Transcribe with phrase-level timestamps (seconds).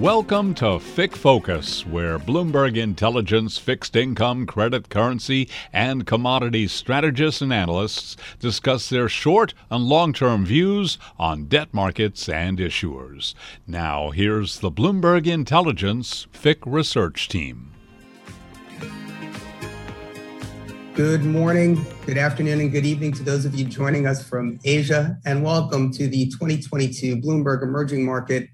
[0.00, 7.52] Welcome to FIC Focus, where Bloomberg Intelligence fixed income, credit, currency, and commodities strategists and
[7.52, 13.34] analysts discuss their short and long term views on debt markets and issuers.
[13.66, 17.70] Now, here's the Bloomberg Intelligence FIC research team.
[20.94, 25.18] Good morning, good afternoon, and good evening to those of you joining us from Asia,
[25.26, 28.48] and welcome to the 2022 Bloomberg Emerging Market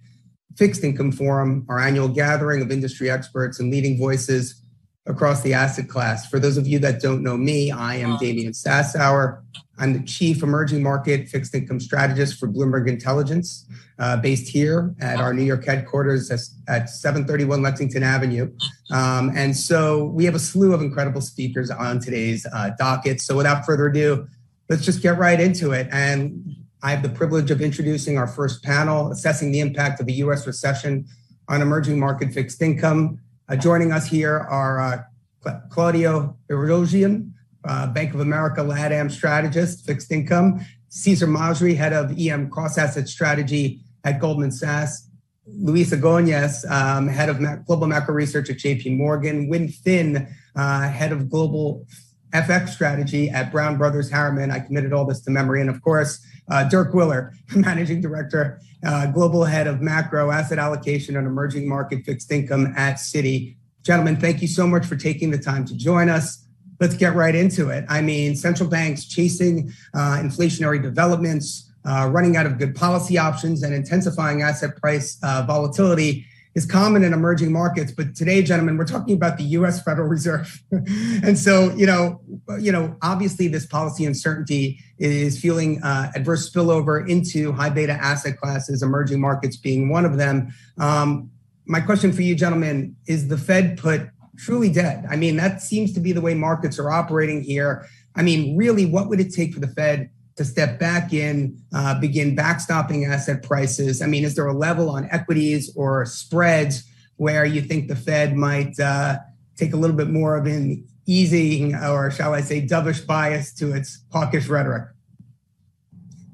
[0.57, 4.63] Fixed Income Forum, our annual gathering of industry experts and leading voices
[5.07, 6.29] across the asset class.
[6.29, 9.43] For those of you that don't know me, I am Damian Sassower.
[9.79, 15.21] I'm the Chief Emerging Market Fixed Income Strategist for Bloomberg Intelligence, uh, based here at
[15.21, 18.51] our New York headquarters at 731 Lexington Avenue.
[18.91, 23.21] Um, and so we have a slew of incredible speakers on today's uh, docket.
[23.21, 24.27] So without further ado,
[24.71, 25.89] let's just get right into it.
[25.93, 30.13] And I have the privilege of introducing our first panel, assessing the impact of the
[30.15, 30.47] U.S.
[30.47, 31.07] recession
[31.49, 33.19] on emerging market fixed income.
[33.49, 37.31] Uh, joining us here are uh, Claudio Irigoyen,
[37.65, 43.09] uh, Bank of America LATAM strategist, fixed income, Caesar Maasry, head of EM cross asset
[43.09, 45.09] strategy at Goldman Sachs,
[45.47, 51.13] Luis Oganes, um, head of global macro research at JP Morgan, Win Thin, uh, head
[51.13, 51.87] of global
[52.33, 54.51] FX strategy at Brown Brothers Harriman.
[54.51, 55.61] I committed all this to memory.
[55.61, 61.17] And of course, uh, Dirk Willer, Managing Director, uh, Global Head of Macro Asset Allocation
[61.17, 63.57] and Emerging Market Fixed Income at Citi.
[63.83, 66.47] Gentlemen, thank you so much for taking the time to join us.
[66.81, 67.85] Let's get right into it.
[67.89, 73.63] I mean, central banks chasing uh, inflationary developments, uh, running out of good policy options,
[73.63, 76.27] and intensifying asset price uh, volatility
[76.57, 77.93] is common in emerging markets.
[77.93, 79.83] But today, gentlemen, we're talking about the U.S.
[79.83, 82.21] Federal Reserve, and so you know,
[82.59, 88.39] you know, obviously this policy uncertainty is fueling uh, adverse spillover into high beta asset
[88.39, 90.53] classes, emerging markets being one of them.
[90.79, 91.31] Um,
[91.67, 95.05] my question for you, gentlemen, is the Fed put truly dead?
[95.11, 97.87] I mean, that seems to be the way markets are operating here.
[98.15, 101.99] I mean, really, what would it take for the Fed to step back in, uh,
[101.99, 104.03] begin backstopping asset prices?
[104.03, 106.85] I mean, is there a level on equities or spreads
[107.17, 109.19] where you think the Fed might uh,
[109.57, 113.73] take a little bit more of an easing, or shall I say, dovish bias to
[113.73, 114.89] its hawkish rhetoric?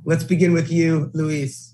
[0.04, 1.72] Let's begin with you, Luis.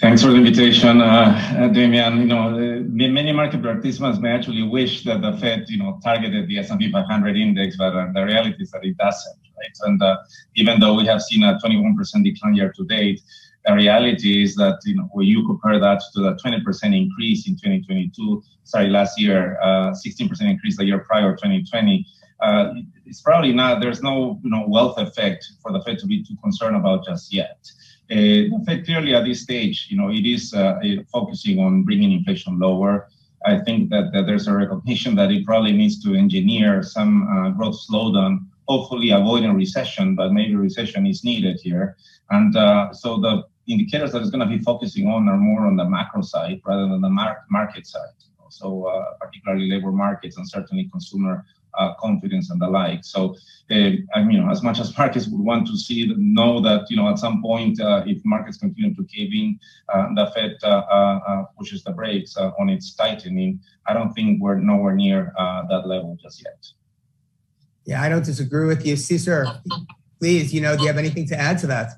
[0.00, 2.18] Thanks for the invitation, uh, uh Damian.
[2.22, 6.48] You know, uh, many market participants may actually wish that the Fed, you know, targeted
[6.48, 9.88] the S&P 500 index, but uh, the reality is that it doesn't right?
[9.88, 10.16] And uh,
[10.56, 13.20] even though we have seen a 21% decline year to date,
[13.64, 17.54] the reality is that you know when you compare that to the 20% increase in
[17.54, 22.06] 2022, sorry, last year, uh, 16% increase the year prior, 2020.
[22.40, 22.74] Uh,
[23.06, 23.80] it's probably not.
[23.80, 27.32] There's no you know wealth effect for the Fed to be too concerned about just
[27.32, 27.58] yet.
[28.10, 30.78] Uh, the Fed clearly at this stage, you know, it is uh,
[31.12, 33.08] focusing on bringing inflation lower.
[33.46, 37.50] I think that, that, there's a recognition that it probably needs to engineer some uh,
[37.50, 41.86] growth slowdown hopefully avoiding recession, but maybe recession is needed here.
[42.30, 43.34] And uh, so the
[43.72, 46.86] indicators that it's going to be focusing on are more on the macro side rather
[46.90, 48.16] than the mar- market side.
[48.60, 51.44] So uh, particularly labor markets and certainly consumer
[51.78, 53.02] uh, confidence and the like.
[53.02, 53.34] So,
[53.70, 53.74] uh,
[54.14, 56.96] I mean, you know, as much as markets would want to see, know that you
[56.98, 59.58] know at some point, uh, if markets continue to cave in,
[59.94, 63.60] uh, the Fed uh, uh, pushes the brakes on its tightening.
[63.86, 65.32] I don't think we're nowhere near
[65.70, 66.81] that level just yet.
[67.84, 68.96] Yeah, I don't disagree with you.
[68.96, 69.46] Caesar,
[70.20, 71.94] please, you know, do you have anything to add to that?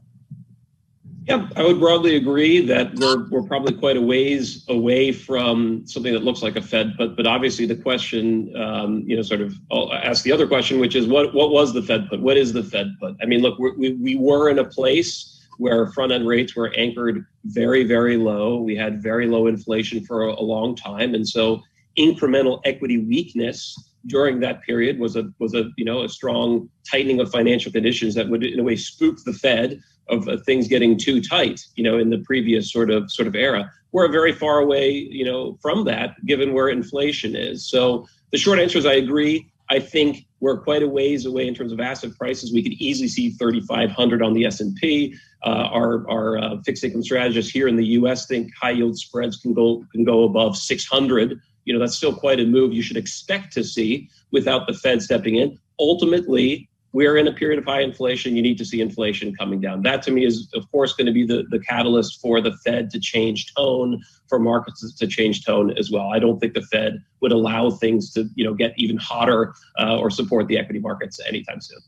[1.27, 6.13] Yeah, I would broadly agree that we're we're probably quite a ways away from something
[6.13, 9.55] that looks like a Fed, but but obviously the question, um, you know, sort of
[9.73, 12.21] I'll ask the other question, which is what what was the Fed put?
[12.21, 13.17] What is the Fed put?
[13.23, 17.25] I mean, look, we we were in a place where front end rates were anchored
[17.45, 18.59] very very low.
[18.59, 21.63] We had very low inflation for a, a long time, and so
[21.97, 23.75] incremental equity weakness
[24.07, 28.15] during that period was a was a you know a strong tightening of financial conditions
[28.15, 31.85] that would in a way spook the Fed of uh, things getting too tight you
[31.85, 35.59] know in the previous sort of sort of era we're very far away you know
[35.63, 40.27] from that given where inflation is so the short answer is I agree I think
[40.41, 42.53] we're quite a ways away in terms of asset prices.
[42.53, 45.17] We could easily see 3,500 on the S&P.
[45.43, 48.27] Uh, our our uh, fixed income strategists here in the U.S.
[48.27, 52.41] think high yield spreads can go can go above 600 you know, that's still quite
[52.41, 55.59] a move you should expect to see without the Fed stepping in.
[55.79, 58.37] Ultimately, we're in a period of high inflation.
[58.37, 59.83] You need to see inflation coming down.
[59.83, 62.89] That to me is, of course, going to be the, the catalyst for the Fed
[62.91, 66.13] to change tone, for markets to change tone as well.
[66.13, 69.99] I don't think the Fed would allow things to, you know, get even hotter uh,
[69.99, 71.81] or support the equity markets anytime soon.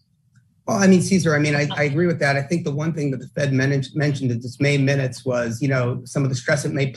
[0.67, 2.35] Well, I mean, Caesar, I mean, I, I, agree with that.
[2.35, 5.69] I think the one thing that the Fed mentioned in its May minutes was, you
[5.69, 6.97] know, some of the stress it may,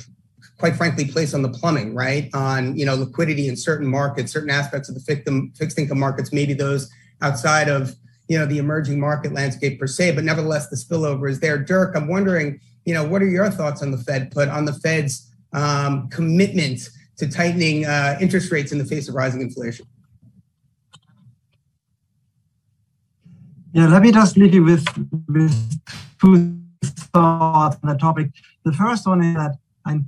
[0.59, 2.29] quite frankly, place on the plumbing, right?
[2.33, 6.53] On, you know, liquidity in certain markets, certain aspects of the fixed, income markets, maybe
[6.53, 6.91] those
[7.21, 7.95] outside of,
[8.27, 11.57] you know, the emerging market landscape per se, but nevertheless, the spillover is there.
[11.57, 14.73] Dirk, I'm wondering, you know, what are your thoughts on the Fed put on the
[14.73, 19.87] Fed's um, commitment to tightening uh, interest rates in the face of rising inflation?
[23.71, 24.85] Yeah, let me just leave you with,
[25.29, 25.79] with
[26.21, 28.31] two thoughts on the topic.
[28.65, 30.05] The first one is that I'm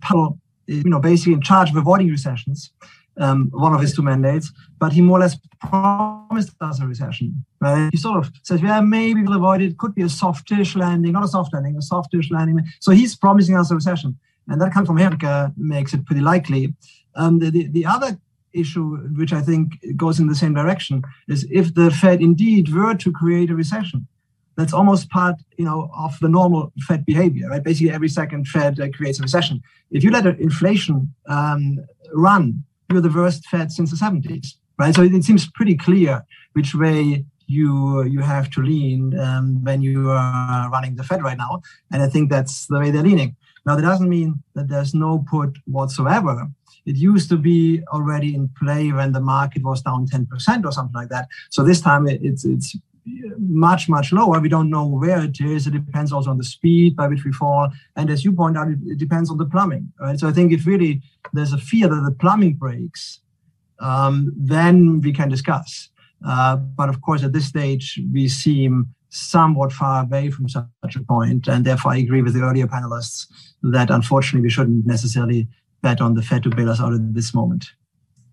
[0.75, 2.71] you know, basically in charge of avoiding recessions,
[3.17, 7.45] um, one of his two mandates, but he more or less promised us a recession.
[7.59, 7.89] Right?
[7.91, 9.77] He sort of says, yeah, maybe we'll avoid it.
[9.77, 12.59] Could be a softish landing, not a soft landing, a softish landing.
[12.79, 14.17] So he's promising us a recession.
[14.47, 16.73] And that comes from America makes it pretty likely.
[17.15, 18.17] Um, the, the, the other
[18.53, 22.95] issue, which I think goes in the same direction, is if the Fed indeed were
[22.95, 24.07] to create a recession,
[24.57, 27.63] that's almost part, you know, of the normal Fed behavior, right?
[27.63, 29.61] Basically, every second Fed uh, creates a recession.
[29.91, 31.79] If you let inflation um,
[32.13, 34.93] run, you're the worst Fed since the 70s, right?
[34.93, 39.81] So it, it seems pretty clear which way you you have to lean um, when
[39.81, 41.61] you are running the Fed right now,
[41.91, 43.35] and I think that's the way they're leaning.
[43.65, 46.49] Now, that doesn't mean that there's no put whatsoever
[46.85, 50.93] it used to be already in play when the market was down 10% or something
[50.93, 51.27] like that.
[51.49, 52.75] So this time it's it's
[53.37, 54.39] much much lower.
[54.39, 55.67] We don't know where it is.
[55.67, 58.67] It depends also on the speed by which we fall, and as you point out,
[58.69, 59.91] it, depends on the plumbing.
[59.99, 60.19] Right.
[60.19, 61.01] So I think if really
[61.33, 63.19] there's a fear that the plumbing breaks,
[63.79, 65.89] um, then we can discuss.
[66.25, 71.03] Uh, but of course, at this stage, we seem somewhat far away from such a
[71.03, 73.27] point, and therefore I agree with the earlier panelists
[73.63, 75.47] that unfortunately we shouldn't necessarily
[75.81, 77.71] bet on the Fed to bail us out at this moment.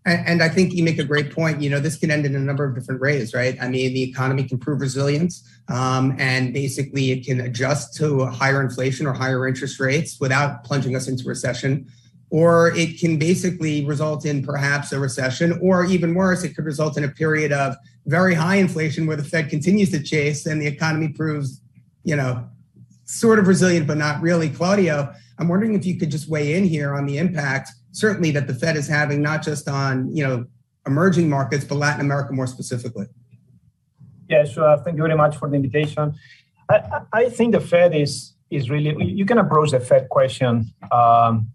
[0.08, 1.60] And, I think you make a great point.
[1.60, 3.56] You know, this can end in a number of different ways, right?
[3.60, 8.60] I mean, the economy can prove resilience, um, and basically it can adjust to higher
[8.60, 11.86] inflation or higher interest rates without plunging us into recession.
[12.30, 16.98] Or it can basically result in perhaps a recession, or even worse, it could result
[16.98, 17.76] in a period of
[18.06, 21.62] very high inflation where the Fed continues to chase and the economy proves,
[22.04, 22.48] you know,
[23.04, 24.50] sort of resilient, but not really.
[24.50, 28.46] Claudio, I'm wondering if you could just weigh in here on the impact, certainly that
[28.46, 30.46] the Fed is having, not just on you know
[30.86, 33.06] emerging markets, but Latin America more specifically.
[34.28, 34.76] Yeah, sure.
[34.84, 36.14] Thank you very much for the invitation.
[36.70, 41.48] I, I think the Fed is is really you can approach the Fed question um,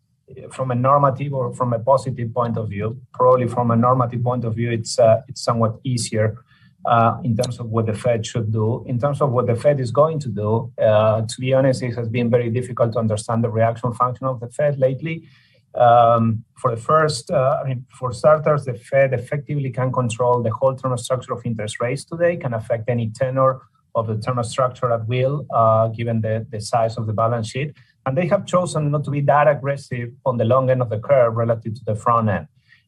[0.52, 3.00] from a normative or from a positive point of view.
[3.14, 6.44] Probably from a normative point of view, it's uh, it's somewhat easier
[6.86, 8.84] uh, in terms of what the Fed should do.
[8.88, 11.96] In terms of what the Fed is going to do, uh, to be honest, it
[11.96, 15.28] has been very difficult to understand the reaction function of the Fed lately.
[15.75, 20.52] Um, for the first, uh, I mean, for starters, the Fed effectively can control the
[20.52, 23.62] whole term structure of interest rates today, can affect any tenor
[23.96, 27.74] of the term structure at will, uh, given the, the size of the balance sheet.
[28.06, 31.00] And they have chosen not to be that aggressive on the long end of the
[31.00, 32.48] curve relative to the front end.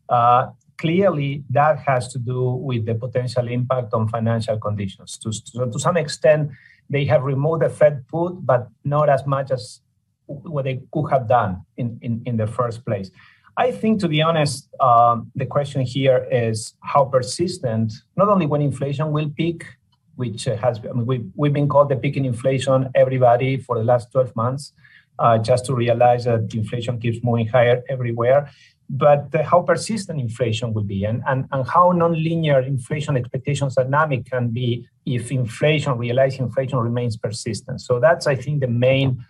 [0.10, 0.48] Uh,
[0.78, 5.18] clearly that has to do with the potential impact on financial conditions.
[5.20, 6.52] To, to, to, some extent,
[6.90, 9.82] they have removed the Fed put, but not as much as
[10.28, 13.12] what they could have done in, in, in the first place.
[13.58, 18.62] I think, to be honest, um, the question here is how persistent, not only when
[18.62, 19.66] inflation will peak,
[20.16, 23.84] which has I mean, we, we've been called the peak in inflation, everybody, for the
[23.84, 24.74] last 12 months,
[25.20, 28.50] uh, just to realize that inflation keeps moving higher everywhere
[28.90, 34.30] but uh, how persistent inflation will be and, and, and how nonlinear inflation expectations dynamic
[34.30, 37.82] can be if inflation, realized inflation remains persistent.
[37.82, 39.24] So that's, I think, the main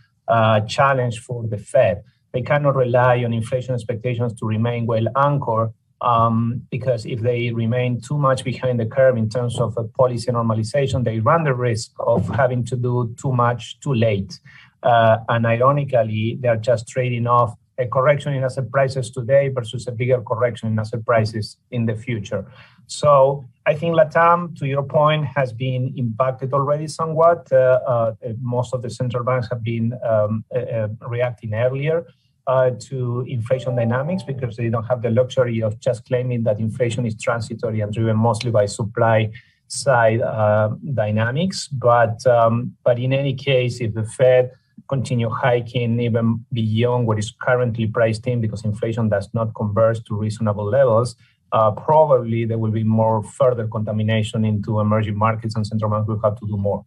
[0.68, 2.04] challenge for the Fed.
[2.34, 8.02] They cannot rely on inflation expectations to remain well anchored um, because if they remain
[8.02, 12.28] too much behind the curve in terms of policy normalization, they run the risk of
[12.30, 14.40] having to do too much too late.
[14.84, 19.92] Uh, and ironically, they're just trading off a correction in asset prices today versus a
[19.92, 22.46] bigger correction in asset prices in the future.
[22.88, 27.52] So I think LATAM, to your point, has been impacted already somewhat.
[27.52, 32.06] Uh, uh, most of the central banks have been um, uh, uh reacting earlier
[32.48, 37.06] uh, to inflation dynamics because they don't have the luxury of just claiming that inflation
[37.06, 39.32] is transitory and driven mostly by supply
[39.68, 41.68] side uh, dynamics.
[41.68, 44.52] But um, but in any case, if the Fed
[44.88, 50.16] continue hiking even beyond what is currently priced in because inflation does not converge to
[50.16, 51.16] reasonable levels,
[51.56, 56.20] Uh, probably there will be more further contamination into emerging markets and central banks will
[56.22, 56.86] have to do more.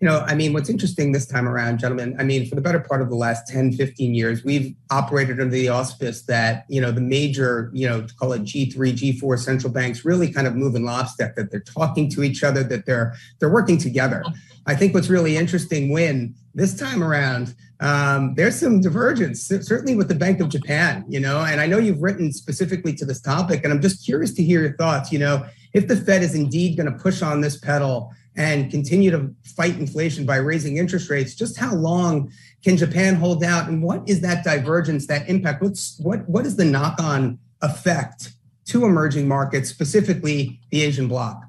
[0.00, 2.80] You know, I mean, what's interesting this time around, gentlemen, I mean, for the better
[2.80, 6.90] part of the last 10, 15 years, we've operated under the auspice that, you know,
[6.90, 10.84] the major, you know, call it G3, G4 central banks really kind of move in
[10.84, 14.24] lockstep, that they're talking to each other, that they're they're working together.
[14.66, 20.08] I think what's really interesting when this time around, um, there's some divergence, certainly with
[20.08, 23.62] the Bank of Japan, you know, and I know you've written specifically to this topic,
[23.64, 25.12] and I'm just curious to hear your thoughts.
[25.12, 29.10] You know, if the Fed is indeed going to push on this pedal and continue
[29.10, 32.32] to fight inflation by raising interest rates, just how long
[32.64, 35.62] can Japan hold out, and what is that divergence, that impact?
[35.62, 38.32] What's what what is the knock-on effect
[38.66, 41.44] to emerging markets, specifically the Asian bloc?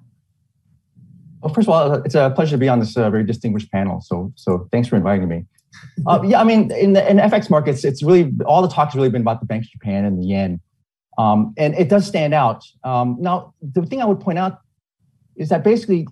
[1.41, 4.01] Well, first of all, it's a pleasure to be on this uh, very distinguished panel.
[4.01, 5.45] So, so thanks for inviting me.
[6.07, 9.09] Uh, yeah, I mean, in the in FX markets, it's really all the talk's really
[9.09, 10.59] been about the Bank of Japan and the yen,
[11.17, 12.63] um, and it does stand out.
[12.83, 14.59] Um, now, the thing I would point out
[15.35, 16.07] is that basically,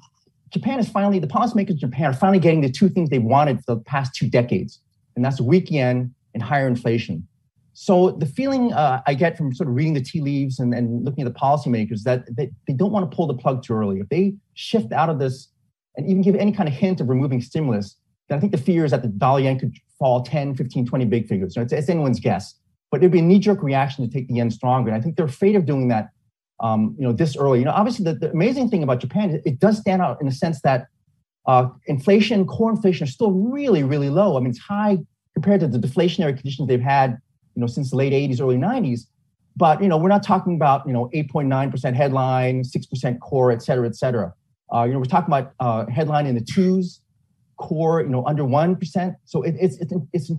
[0.54, 3.58] Japan is finally the policymakers in Japan are finally getting the two things they wanted
[3.66, 4.80] for the past two decades,
[5.16, 7.28] and that's weak yen and higher inflation.
[7.74, 11.04] So the feeling uh, I get from sort of reading the tea leaves and, and
[11.04, 14.00] looking at the policymakers that they, they don't want to pull the plug too early.
[14.00, 15.50] If they shift out of this
[15.98, 17.96] and even give any kind of hint of removing stimulus,
[18.30, 21.06] then I think the fear is that the dollar yen could fall 10, 15, 20
[21.06, 21.58] big figures.
[21.58, 22.54] it's, it's anyone's guess.
[22.92, 24.92] But there'd be a knee-jerk reaction to take the yen stronger.
[24.92, 26.10] And I think they're afraid of doing that
[26.60, 27.60] um, you know, this early.
[27.60, 30.28] You know, obviously the, the amazing thing about Japan, it, it does stand out in
[30.28, 30.88] the sense that
[31.46, 34.38] uh, inflation, core inflation, are still really, really low.
[34.38, 35.00] I mean, it's high
[35.34, 37.18] compared to the deflationary conditions they've had
[37.56, 39.02] you know, since the late 80s, early 90s.
[39.56, 43.88] But, you know, we're not talking about, you know, 8.9% headline, 6% core, et cetera,
[43.88, 44.34] et cetera.
[44.74, 47.02] Uh, you know, we're talking about uh, headline in the twos,
[47.58, 49.16] core, you know, under 1%.
[49.26, 50.32] So it, it's, it's, it's,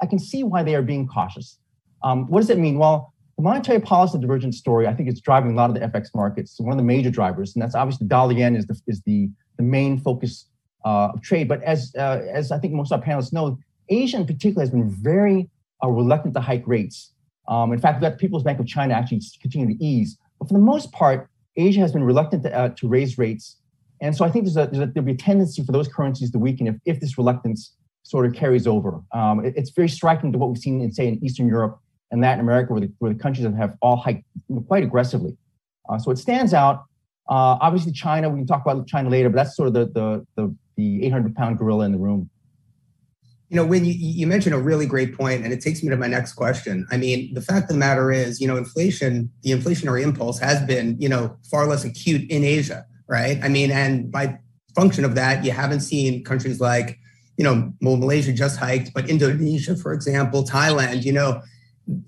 [0.00, 1.58] I can see why they are being cautious.
[2.02, 2.78] Um, what does it mean?
[2.78, 6.08] Well, the monetary policy divergence story, I think it's driving a lot of the FX
[6.12, 6.56] markets.
[6.56, 9.30] So one of the major drivers, and that's obviously dollar yen is the, is the,
[9.56, 10.46] the main focus
[10.84, 11.46] uh, of trade.
[11.46, 13.56] But as, uh, as I think most of our panelists know,
[13.88, 15.48] Asia in particular has been very
[15.80, 17.12] are reluctant to hike rates.
[17.46, 20.18] Um, in fact, the People's Bank of China actually continue to ease.
[20.40, 23.56] But for the most part, Asia has been reluctant to, uh, to raise rates.
[24.00, 26.32] And so I think there's a, there's a, there'll be a tendency for those currencies
[26.32, 29.00] to weaken if, if this reluctance sort of carries over.
[29.12, 31.80] Um, it, it's very striking to what we've seen in, say, in Eastern Europe
[32.10, 34.24] and Latin America, where the, where the countries have all hiked
[34.66, 35.36] quite aggressively.
[35.88, 36.84] Uh, so it stands out.
[37.28, 40.26] Uh, obviously, China, we can talk about China later, but that's sort of the, the,
[40.36, 42.30] the, the 800 pound gorilla in the room.
[43.50, 45.96] You know, when you, you mentioned a really great point, and it takes me to
[45.96, 46.86] my next question.
[46.90, 50.62] I mean, the fact of the matter is, you know, inflation, the inflationary impulse has
[50.66, 53.38] been, you know, far less acute in Asia, right?
[53.42, 54.38] I mean, and by
[54.74, 56.98] function of that, you haven't seen countries like,
[57.38, 61.40] you know, well, Malaysia just hiked, but Indonesia, for example, Thailand, you know,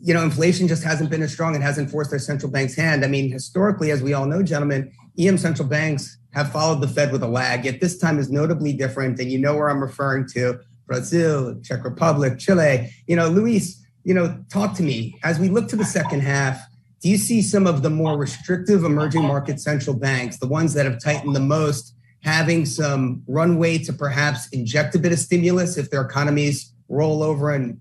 [0.03, 3.05] you know, inflation just hasn't been as strong and hasn't forced their central bank's hand.
[3.05, 7.13] I mean, historically, as we all know, gentlemen, EM central banks have followed the Fed
[7.13, 9.19] with a lag, yet this time is notably different.
[9.19, 10.61] And you know where I'm referring to.
[10.87, 12.91] Brazil, Czech Republic, Chile.
[13.07, 15.19] You know, Luis, you know, talk to me.
[15.23, 16.61] As we look to the second half,
[17.01, 20.85] do you see some of the more restrictive emerging market central banks, the ones that
[20.85, 25.91] have tightened the most, having some runway to perhaps inject a bit of stimulus if
[25.91, 27.79] their economies roll over and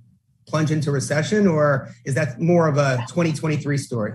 [0.49, 1.47] plunge into recession?
[1.47, 4.13] Or is that more of a 2023 story?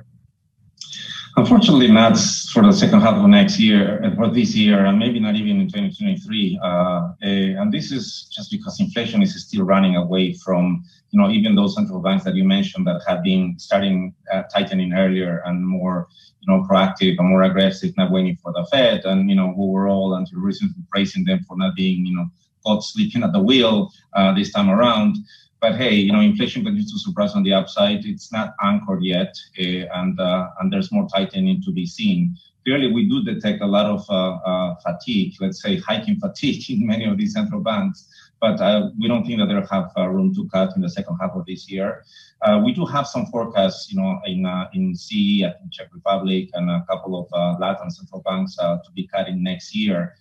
[1.36, 2.16] Unfortunately, not
[2.52, 5.60] for the second half of next year, and for this year, and maybe not even
[5.62, 6.60] in 2023.
[6.62, 11.28] Uh, eh, and this is just because inflation is still running away from, you know,
[11.28, 15.66] even those central banks that you mentioned that have been starting uh, tightening earlier and
[15.66, 16.06] more,
[16.40, 19.72] you know, proactive and more aggressive, not waiting for the Fed, and you know, who
[19.72, 22.26] were all until recently praising them for not being, you know,
[22.64, 25.16] caught sleeping at the wheel uh, this time around.
[25.64, 28.04] But hey, you know, inflation continues to surprise on the upside.
[28.04, 32.36] It's not anchored yet, uh, and uh, and there's more tightening to be seen.
[32.66, 37.06] Clearly, we do detect a lot of uh, fatigue, let's say hiking fatigue in many
[37.06, 38.06] of these central banks
[38.42, 41.16] but uh, we don't think that they'll have uh, room to cut in the second
[41.18, 42.04] half of this year.
[42.42, 44.44] Uh, we do have some forecasts, you know, in
[44.74, 49.42] in CE, in Czech Republic, and a couple of Latin central banks to be cutting
[49.42, 50.14] next year.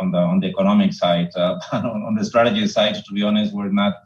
[0.00, 1.30] on the on the economic side,
[1.72, 3.96] on, on, the strategy side, to be honest, we're not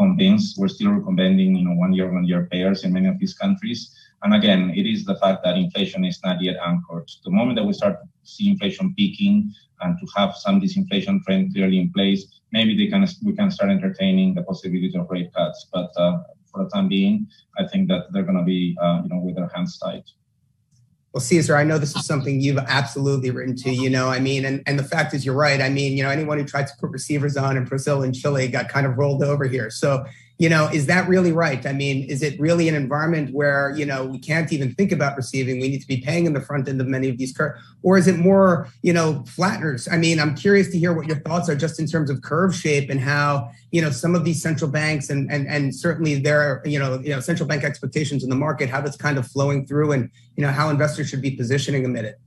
[0.00, 0.58] convinced.
[0.58, 3.94] We're still recommending, you know, one year, one year payers in many of these countries.
[4.22, 7.08] And again, it is the fact that inflation is not yet anchored.
[7.24, 11.52] The moment that we start to see inflation peaking and to have some disinflation trend
[11.54, 15.68] clearly in place, maybe they can we can start entertaining the possibility of rate cuts.
[15.72, 16.18] But uh,
[16.50, 17.26] for the time being,
[17.58, 20.04] I think that they're going to be, uh, you know, with their hands tied.
[21.12, 24.44] Well, Caesar, I know this is something you've absolutely written to, you know, I mean,
[24.44, 25.60] and, and the fact is you're right.
[25.60, 28.46] I mean, you know, anyone who tried to put receivers on in Brazil and Chile
[28.46, 29.70] got kind of rolled over here.
[29.70, 30.04] So,
[30.40, 31.66] you know, is that really right?
[31.66, 35.14] I mean, is it really an environment where, you know, we can't even think about
[35.14, 35.60] receiving?
[35.60, 37.98] We need to be paying in the front end of many of these curves, or
[37.98, 39.86] is it more, you know, flatteners?
[39.92, 42.54] I mean, I'm curious to hear what your thoughts are just in terms of curve
[42.54, 46.62] shape and how, you know, some of these central banks and and and certainly their,
[46.64, 49.66] you know, you know, central bank expectations in the market, how that's kind of flowing
[49.66, 52.18] through and, you know, how investors should be positioning amid it.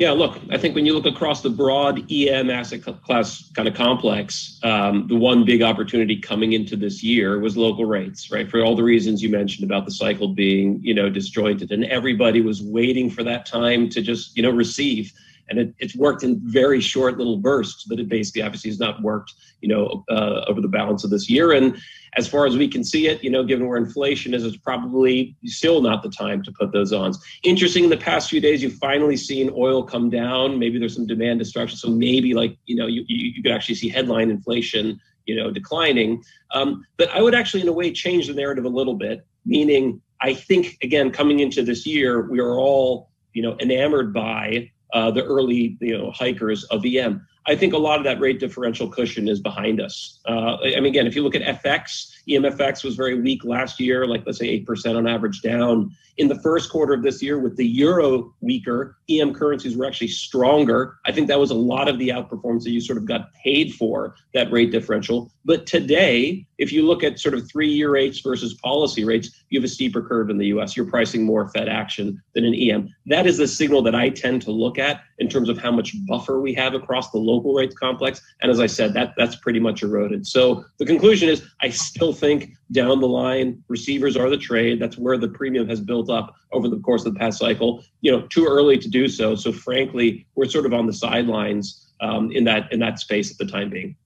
[0.00, 3.74] Yeah, look, I think when you look across the broad EM asset class kind of
[3.74, 8.48] complex, um, the one big opportunity coming into this year was local rates, right?
[8.48, 12.40] For all the reasons you mentioned about the cycle being, you know, disjointed, and everybody
[12.40, 15.12] was waiting for that time to just, you know, receive
[15.50, 19.02] and it, it's worked in very short little bursts but it basically obviously has not
[19.02, 21.52] worked you know uh, over the balance of this year.
[21.52, 21.76] And
[22.16, 25.36] as far as we can see it you know given where inflation is it's probably
[25.44, 28.74] still not the time to put those on interesting in the past few days you've
[28.74, 30.58] finally seen oil come down.
[30.58, 31.76] Maybe there's some demand destruction.
[31.76, 35.50] So maybe like you know you, you, you could actually see headline inflation you know
[35.50, 36.22] declining.
[36.52, 40.00] Um, but i would actually in a way change the narrative a little bit meaning
[40.20, 45.10] i think again coming into this year we are all you know enamored by uh,
[45.10, 47.26] the early you know hikers of EM.
[47.46, 50.20] I think a lot of that rate differential cushion is behind us.
[50.26, 54.06] Uh, I mean, again, if you look at FX, EMFX was very weak last year,
[54.06, 55.90] like let's say 8% on average down.
[56.18, 60.08] In the first quarter of this year, with the euro weaker, EM currencies were actually
[60.08, 60.98] stronger.
[61.06, 63.74] I think that was a lot of the outperformance that you sort of got paid
[63.74, 65.32] for, that rate differential.
[65.46, 69.58] But today, if you look at sort of three year rates versus policy rates, you
[69.58, 70.76] have a steeper curve in the US.
[70.76, 72.94] You're pricing more Fed action than an EM.
[73.06, 75.94] That is the signal that I tend to look at in terms of how much
[76.06, 78.20] buffer we have across the local rates complex.
[78.42, 80.26] And as I said, that, that's pretty much eroded.
[80.26, 84.80] So the conclusion is I still think down the line, receivers are the trade.
[84.80, 87.84] That's where the premium has built up over the course of the past cycle.
[88.00, 89.34] You know, too early to do so.
[89.34, 93.38] So frankly, we're sort of on the sidelines um, in that in that space at
[93.38, 93.96] the time being.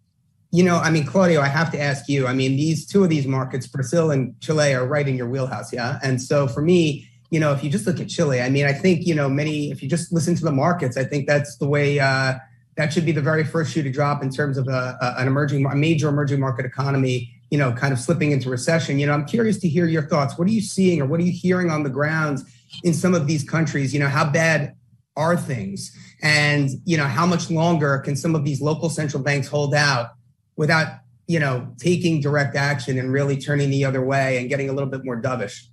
[0.50, 2.26] You know, I mean, Claudio, I have to ask you.
[2.26, 5.73] I mean, these two of these markets, Brazil and Chile, are right in your wheelhouse,
[5.73, 5.99] yeah.
[6.02, 8.73] And so for me, you know, if you just look at Chile, I mean, I
[8.73, 9.73] think you know many.
[9.73, 11.99] If you just listen to the markets, I think that's the way.
[11.99, 12.34] Uh,
[12.76, 15.26] that should be the very first shoe to drop in terms of a, a, an
[15.26, 17.34] emerging, a major emerging market economy.
[17.51, 18.99] You know, kind of slipping into recession.
[18.99, 20.39] You know, I'm curious to hear your thoughts.
[20.39, 22.45] What are you seeing, or what are you hearing on the grounds
[22.83, 23.93] in some of these countries?
[23.93, 24.75] You know, how bad
[25.17, 29.47] are things, and you know, how much longer can some of these local central banks
[29.47, 30.11] hold out
[30.57, 34.73] without you know taking direct action and really turning the other way and getting a
[34.73, 35.67] little bit more dovish?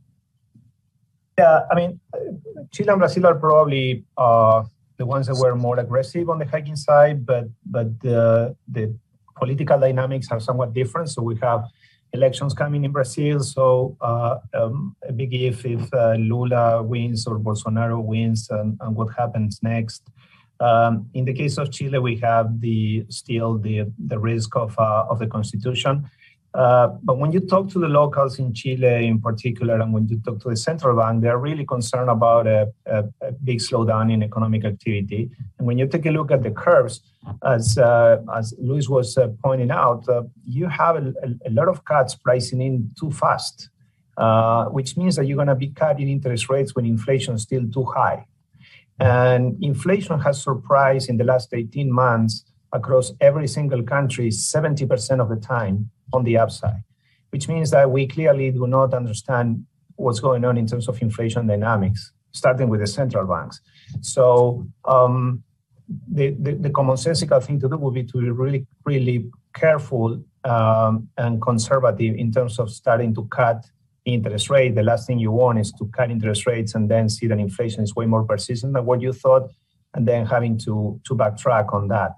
[1.37, 1.99] Yeah, I mean,
[2.71, 4.63] Chile and Brazil are probably uh,
[4.97, 8.93] the ones that were more aggressive on the hiking side, but but the the
[9.41, 11.09] political dynamics are somewhat different.
[11.09, 11.61] So we have
[12.13, 13.39] elections coming in Brazil.
[13.55, 18.95] So uh, um, a big if if uh, Lula wins or Bolsonaro wins, and, and
[18.95, 20.03] what happens next.
[20.59, 23.77] Um, in the case of Chile, we have the still the
[24.11, 25.93] the risk of uh, of the constitution.
[26.53, 30.19] Uh, but when you talk to the locals in Chile in particular, and when you
[30.19, 34.21] talk to the central bank, they're really concerned about a, a, a big slowdown in
[34.21, 35.31] economic activity.
[35.57, 37.01] And when you take a look at the curves,
[37.43, 41.13] as uh, as Luis was uh, pointing out, uh, you have a,
[41.45, 43.69] a, lot of cuts pricing in too fast,
[44.17, 47.65] uh, which means that you're going to be cutting interest rates when inflation is still
[47.71, 48.25] too high.
[48.99, 55.29] And inflation has surprised in the last 18 months across every single country 70% of
[55.29, 56.83] the time on the upside,
[57.31, 61.47] which means that we clearly do not understand what's going on in terms of inflation
[61.47, 63.61] dynamics, starting with the central banks.
[64.01, 65.43] So um,
[66.09, 71.09] the, the, the commonsensical thing to do would be to be really, really careful um,
[71.17, 73.65] and conservative in terms of starting to cut
[74.05, 74.75] interest rate.
[74.75, 77.83] The last thing you want is to cut interest rates and then see that inflation
[77.83, 79.51] is way more persistent than what you thought,
[79.93, 82.13] and then having to, to backtrack on that.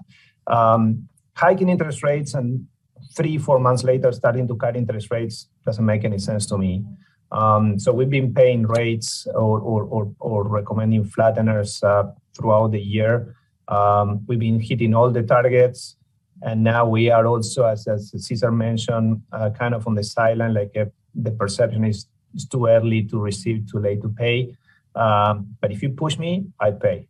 [0.48, 2.68] Um, hiking interest rates and
[3.16, 6.84] three, four months later starting to cut interest rates doesn't make any sense to me.
[7.32, 12.80] Um, so we've been paying rates or, or, or, or recommending flatteners uh, throughout the
[12.80, 13.36] year.
[13.68, 15.96] Um, we've been hitting all the targets.
[16.42, 20.54] And now we are also, as, as Caesar mentioned, uh, kind of on the sideline,
[20.54, 24.56] like uh, the perception is, is too early to receive, too late to pay.
[24.94, 27.08] Um, but if you push me, I pay.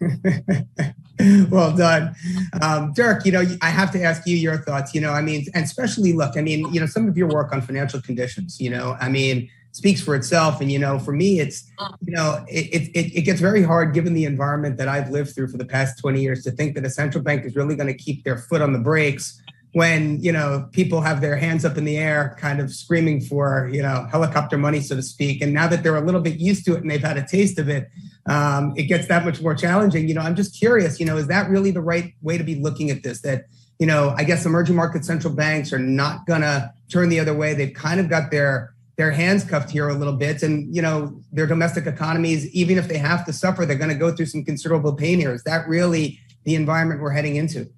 [1.50, 2.14] well done.
[2.60, 4.94] Um, Dirk, you know, I have to ask you your thoughts.
[4.94, 7.52] You know, I mean, and especially look, I mean, you know, some of your work
[7.52, 10.60] on financial conditions, you know, I mean, speaks for itself.
[10.62, 14.14] And, you know, for me, it's, you know, it, it, it gets very hard given
[14.14, 16.90] the environment that I've lived through for the past 20 years to think that a
[16.90, 19.42] central bank is really going to keep their foot on the brakes
[19.76, 23.68] when you know people have their hands up in the air kind of screaming for
[23.72, 26.64] you know helicopter money so to speak and now that they're a little bit used
[26.64, 27.88] to it and they've had a taste of it
[28.26, 31.26] um, it gets that much more challenging you know i'm just curious you know is
[31.26, 33.44] that really the right way to be looking at this that
[33.78, 37.54] you know, I guess emerging market central banks are not to turn the other way.
[37.54, 41.20] They've kind of got their their hands cuffed here a little bit, and you know,
[41.30, 44.42] their domestic economies, even if they have to suffer, they're going to go through some
[44.42, 45.34] considerable pain here.
[45.34, 47.68] Is that really the environment we're heading into?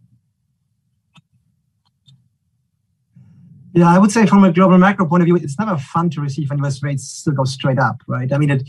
[3.75, 6.23] Yeah, I would say from a global macro point of view, it's never fun to
[6.23, 8.33] receive when US rates still go straight up, right?
[8.33, 8.63] I mean, it,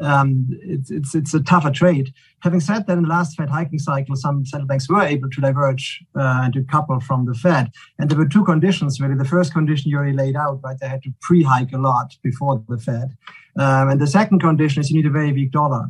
[0.00, 2.12] um, it's, it's, it's a tougher trade.
[2.40, 5.40] Having said that, in the last Fed hiking cycle, some central banks were able to
[5.40, 7.70] diverge uh, and to couple from the Fed.
[7.98, 9.14] And there were two conditions, really.
[9.14, 10.76] The first condition you already laid out, right?
[10.78, 13.16] They had to pre hike a lot before the Fed.
[13.58, 15.86] Um, and the second condition is you need a very weak dollar.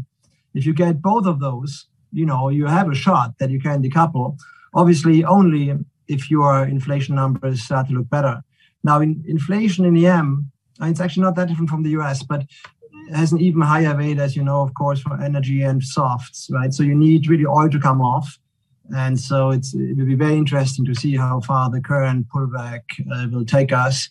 [0.54, 3.82] If you get both of those, you know, you have a shot that you can
[3.82, 4.38] decouple.
[4.74, 5.74] Obviously, only
[6.06, 8.42] if your inflation numbers start to look better.
[8.84, 12.44] Now, in, inflation in EM, uh, it's actually not that different from the US, but
[13.14, 16.72] has an even higher weight, as you know, of course, for energy and softs, right?
[16.72, 18.38] So you need really oil to come off.
[18.94, 22.82] And so it's, it will be very interesting to see how far the current pullback
[23.12, 24.08] uh, will take us.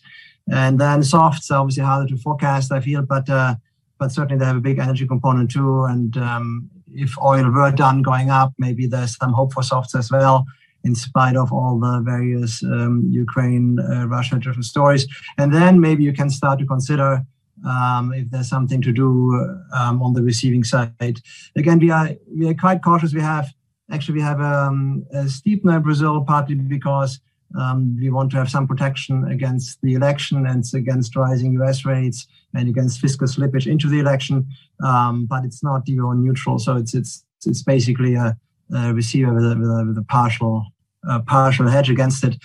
[0.50, 3.54] And then softs are obviously harder to forecast, I feel, but uh,
[3.98, 5.84] but certainly they have a big energy component too.
[5.84, 10.10] And um, if oil were done going up, maybe there's some hope for softs as
[10.10, 10.44] well
[10.84, 15.06] in spite of all the various um, Ukraine, uh, Russia driven stories.
[15.38, 17.24] And then maybe you can start to consider
[17.66, 19.32] um, if there's something to do
[19.72, 21.20] um, on the receiving side.
[21.56, 23.14] Again, we are we are quite cautious.
[23.14, 23.52] We have
[23.90, 27.20] actually we have um, a steepener in Brazil partly because
[27.58, 31.84] um, we want to have some protection against the election and against rising U.S.
[31.84, 34.46] rates and against fiscal slippage into the election.
[34.84, 38.36] Um, but it's not euro neutral, so it's it's it's basically a,
[38.74, 40.71] a receiver with a, with a, with a partial
[41.08, 42.36] a partial hedge against it.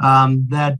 [0.00, 0.78] Um, that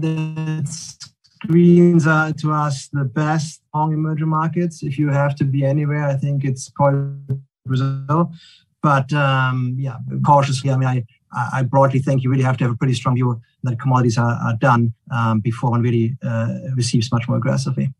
[0.00, 4.82] that screens are to us the best on emerging markets.
[4.82, 8.32] If you have to be anywhere, I think it's probably Brazil.
[8.82, 12.72] But um, yeah, cautiously, I mean, I, I broadly think you really have to have
[12.72, 17.10] a pretty strong view that commodities are, are done um, before one really uh, receives
[17.12, 17.92] much more aggressively.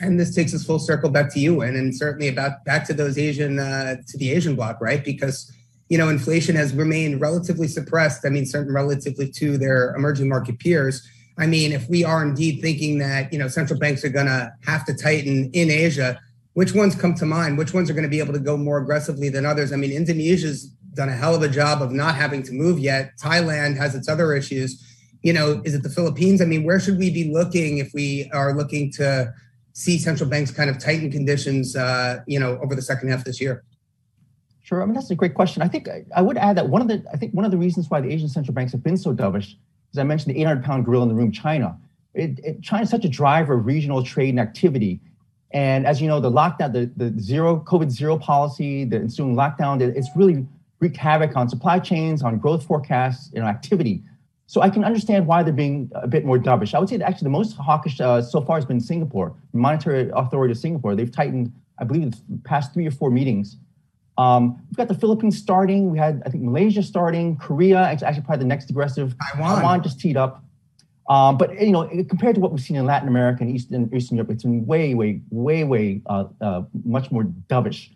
[0.00, 2.94] And this takes us full circle back to you, and, and certainly about back to
[2.94, 5.04] those Asian uh, to the Asian bloc, right?
[5.04, 5.52] Because
[5.90, 8.24] you know, inflation has remained relatively suppressed.
[8.24, 11.06] I mean, certain relatively to their emerging market peers.
[11.36, 14.54] I mean, if we are indeed thinking that, you know, central banks are going to
[14.64, 16.20] have to tighten in Asia,
[16.52, 17.58] which ones come to mind?
[17.58, 19.72] Which ones are going to be able to go more aggressively than others?
[19.72, 23.12] I mean, Indonesia's done a hell of a job of not having to move yet.
[23.20, 24.86] Thailand has its other issues.
[25.22, 26.40] You know, is it the Philippines?
[26.40, 29.34] I mean, where should we be looking if we are looking to
[29.72, 33.24] see central banks kind of tighten conditions, uh, you know, over the second half of
[33.24, 33.64] this year?
[34.70, 34.84] Sure.
[34.84, 35.62] I mean, that's a great question.
[35.62, 37.90] I think I would add that one of the I think one of the reasons
[37.90, 39.56] why the Asian central banks have been so dovish,
[39.92, 41.76] as I mentioned, the 800 pound gorilla in the room, China.
[42.14, 45.00] It, it, China is such a driver of regional trade and activity.
[45.50, 49.80] And as you know, the lockdown, the, the zero COVID zero policy, the ensuing lockdown,
[49.80, 50.46] it's really
[50.78, 54.04] wreaked havoc on supply chains, on growth forecasts, you know, activity.
[54.46, 56.74] So I can understand why they're being a bit more dovish.
[56.74, 60.10] I would say that actually the most hawkish uh, so far has been Singapore, monetary
[60.14, 60.94] authority of Singapore.
[60.94, 63.56] They've tightened, I believe, the past three or four meetings
[64.20, 65.90] um, we've got the Philippines starting.
[65.90, 67.38] We had, I think, Malaysia starting.
[67.38, 69.14] Korea, actually, probably the next aggressive.
[69.32, 69.56] Taiwan.
[69.56, 70.44] Taiwan just teed up.
[71.08, 74.18] Um, but you know, compared to what we've seen in Latin America and Eastern Eastern
[74.18, 77.88] Europe, it's been way, way, way, way uh, uh, much more dovish.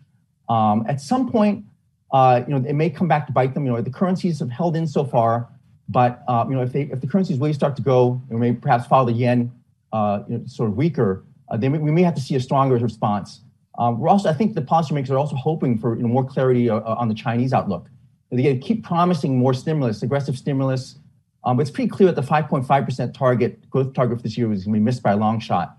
[0.49, 1.63] Um, at some point,
[2.11, 3.65] uh, you know, it may come back to bite them.
[3.65, 5.47] You know, the currencies have held in so far,
[5.87, 8.39] but uh, you know, if they if the currencies really start to go, you know,
[8.39, 9.51] may perhaps follow the yen,
[9.93, 12.77] uh, you know, sort of weaker, uh, then we may have to see a stronger
[12.77, 13.41] response.
[13.77, 16.69] Um, we're also, I think the policymakers are also hoping for you know, more clarity
[16.69, 17.89] uh, uh on the Chinese outlook.
[18.31, 20.97] They keep promising more stimulus, aggressive stimulus.
[21.43, 24.65] Um, but it's pretty clear that the 5.5% target, growth target for this year was
[24.65, 25.77] going to be missed by a long shot.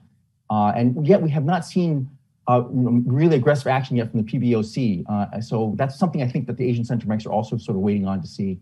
[0.48, 2.08] Uh, and yet we have not seen
[2.48, 5.04] uh, really aggressive action yet from the PBOC.
[5.08, 7.82] Uh, so that's something I think that the Asian central banks are also sort of
[7.82, 8.60] waiting on to see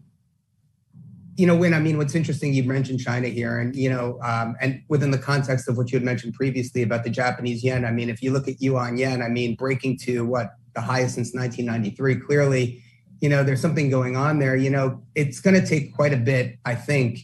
[1.36, 4.56] you know, Win, I mean, what's interesting, you've mentioned China here, and, you know, um,
[4.60, 7.90] and within the context of what you had mentioned previously about the Japanese yen, I
[7.90, 11.34] mean, if you look at yuan yen, I mean, breaking to what the highest since
[11.34, 12.82] 1993, clearly,
[13.20, 14.54] you know, there's something going on there.
[14.54, 17.20] You know, it's going to take quite a bit, I think,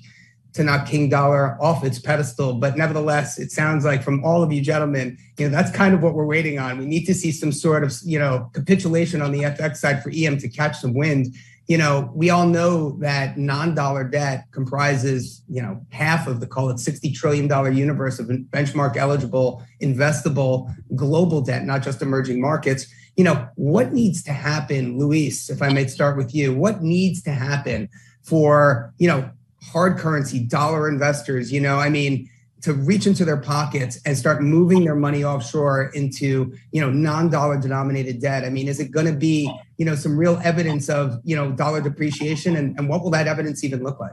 [0.54, 2.54] to knock King Dollar off its pedestal.
[2.54, 6.02] But nevertheless, it sounds like from all of you gentlemen, you know, that's kind of
[6.02, 6.78] what we're waiting on.
[6.78, 10.10] We need to see some sort of, you know, capitulation on the FX side for
[10.14, 11.34] EM to catch some wind
[11.66, 16.68] you know, we all know that non-dollar debt comprises, you know, half of the call
[16.70, 22.86] it 60 trillion dollar universe of benchmark eligible investable global debt, not just emerging markets.
[23.16, 27.22] You know, what needs to happen, Luis, if I may start with you, what needs
[27.22, 27.88] to happen
[28.22, 29.30] for, you know,
[29.62, 32.28] hard currency dollar investors, you know, I mean,
[32.62, 37.58] to reach into their pockets and start moving their money offshore into you know non-dollar
[37.58, 38.44] denominated debt.
[38.44, 41.52] I mean is it going to be you know some real evidence of you know
[41.52, 42.56] dollar depreciation?
[42.56, 44.12] And, and what will that evidence even look like?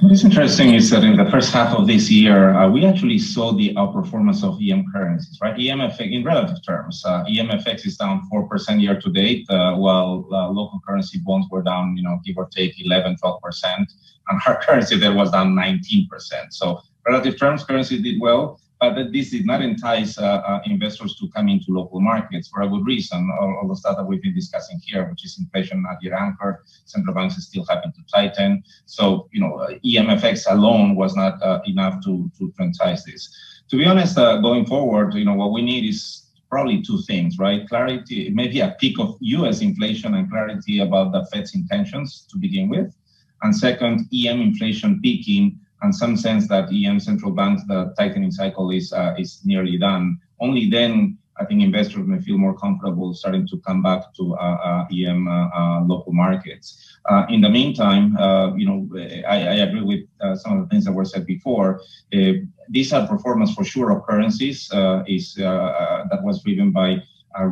[0.00, 3.18] What is interesting is that in the first half of this year, uh, we actually
[3.18, 5.54] saw the outperformance of EM currencies, right?
[5.54, 10.48] EMFX, in relative terms, uh, EMFX is down 4% year to date, uh, while uh,
[10.50, 13.86] local currency bonds were down, you know, give or take 11, 12%,
[14.28, 16.08] and hard currency there was down 19%.
[16.50, 18.60] So relative terms, currency did well
[18.92, 22.68] but this did not entice uh, uh, investors to come into local markets for a
[22.68, 23.30] good reason.
[23.40, 26.58] All, all the stuff that we've been discussing here, which is inflation not yet anchored,
[26.84, 28.62] central banks still having to tighten.
[28.86, 33.34] So, you know, uh, EMFX alone was not enough to, to, entice this.
[33.70, 37.66] To be honest, going forward, you know, what we need is probably two things, right?
[37.68, 42.68] Clarity, maybe a peak of US inflation and clarity about the Fed's intentions to begin
[42.68, 42.94] with.
[43.44, 48.70] And second, EM inflation peaking and some sense that EM central banks, the tightening cycle
[48.70, 50.18] is uh, is nearly done.
[50.40, 54.38] Only then I think investors may feel more comfortable starting to come back to uh,
[54.40, 56.98] uh, EM uh, uh, local markets.
[57.04, 58.16] Uh, in the meantime,
[58.56, 58.88] you know,
[59.28, 61.82] I, I agree with some of the things that were said before.
[62.70, 64.70] these are performance for sure of currencies
[65.06, 67.02] is that was driven by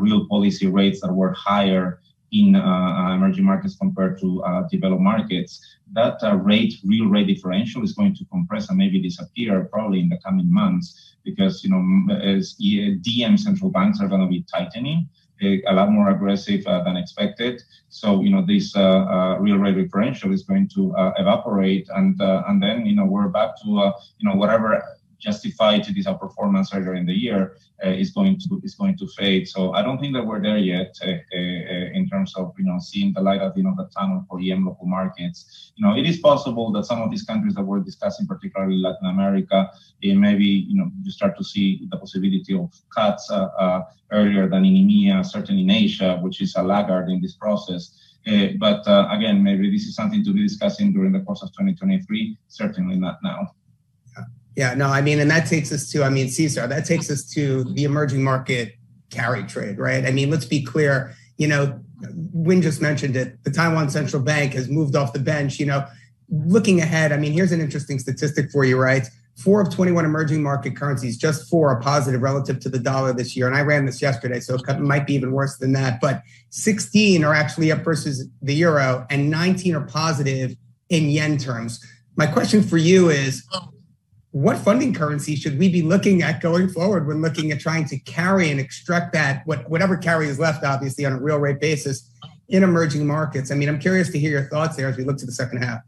[0.05, 2.01] real policy rates that were higher
[2.33, 7.83] in uh, emerging markets compared to uh, developed markets, that uh, rate, real rate differential
[7.83, 12.15] is going to compress and maybe disappear probably in the coming months because, you know,
[12.15, 15.09] as DM central banks are going to be tightening
[15.43, 17.63] a lot more aggressive uh, than expected.
[17.89, 22.63] So you know this uh, uh, real rate differential is going to evaporate, and and
[22.63, 24.83] then you know we're back to you know whatever
[25.23, 29.07] justified to this outperformance earlier in the year uh, is going to is going to
[29.19, 29.49] fade.
[29.49, 32.79] So I don't think that we're there yet uh, uh, in terms of you know
[32.81, 35.73] seeing the light at the end of the tunnel for EM local markets.
[35.77, 39.07] You know, it is possible that some of these countries that we're discussing, particularly Latin
[39.09, 39.71] America,
[40.03, 43.31] maybe you know you start to see the possibility of cuts
[44.11, 47.83] earlier than in EMEA, certainly in Asia, which is a laggard in this process.
[48.27, 51.49] Uh, but uh, again, maybe this is something to be discussing during the course of
[51.51, 53.53] 2023, certainly not now.
[54.57, 57.25] Yeah, no, I mean, and that takes us to, I mean, Caesar, that takes us
[57.31, 58.75] to the emerging market
[59.11, 60.05] carry trade, right?
[60.05, 61.81] I mean, let's be clear, you know,
[62.33, 63.43] Win just mentioned it.
[63.45, 65.61] The Taiwan Central Bank has moved off the bench.
[65.61, 65.87] You know,
[66.29, 69.07] looking ahead, I mean, here's an interesting statistic for you, right?
[69.37, 73.37] Four of 21 emerging market currencies, just four are positive relative to the dollar this
[73.37, 73.47] year.
[73.47, 76.01] And I ran this yesterday, so it might be even worse than that.
[76.01, 80.55] But 16 are actually up versus the euro, and 19 are positive
[80.91, 81.85] in yen terms.
[82.17, 83.43] My question for you is
[84.33, 87.99] what funding currency should we be looking at going forward when looking at trying to
[87.99, 92.11] carry and extract that what, whatever carry is left obviously on a real rate basis
[92.49, 93.51] in emerging markets?
[93.51, 95.63] I mean i'm curious to hear your thoughts there as we look to the second
[95.63, 95.81] half.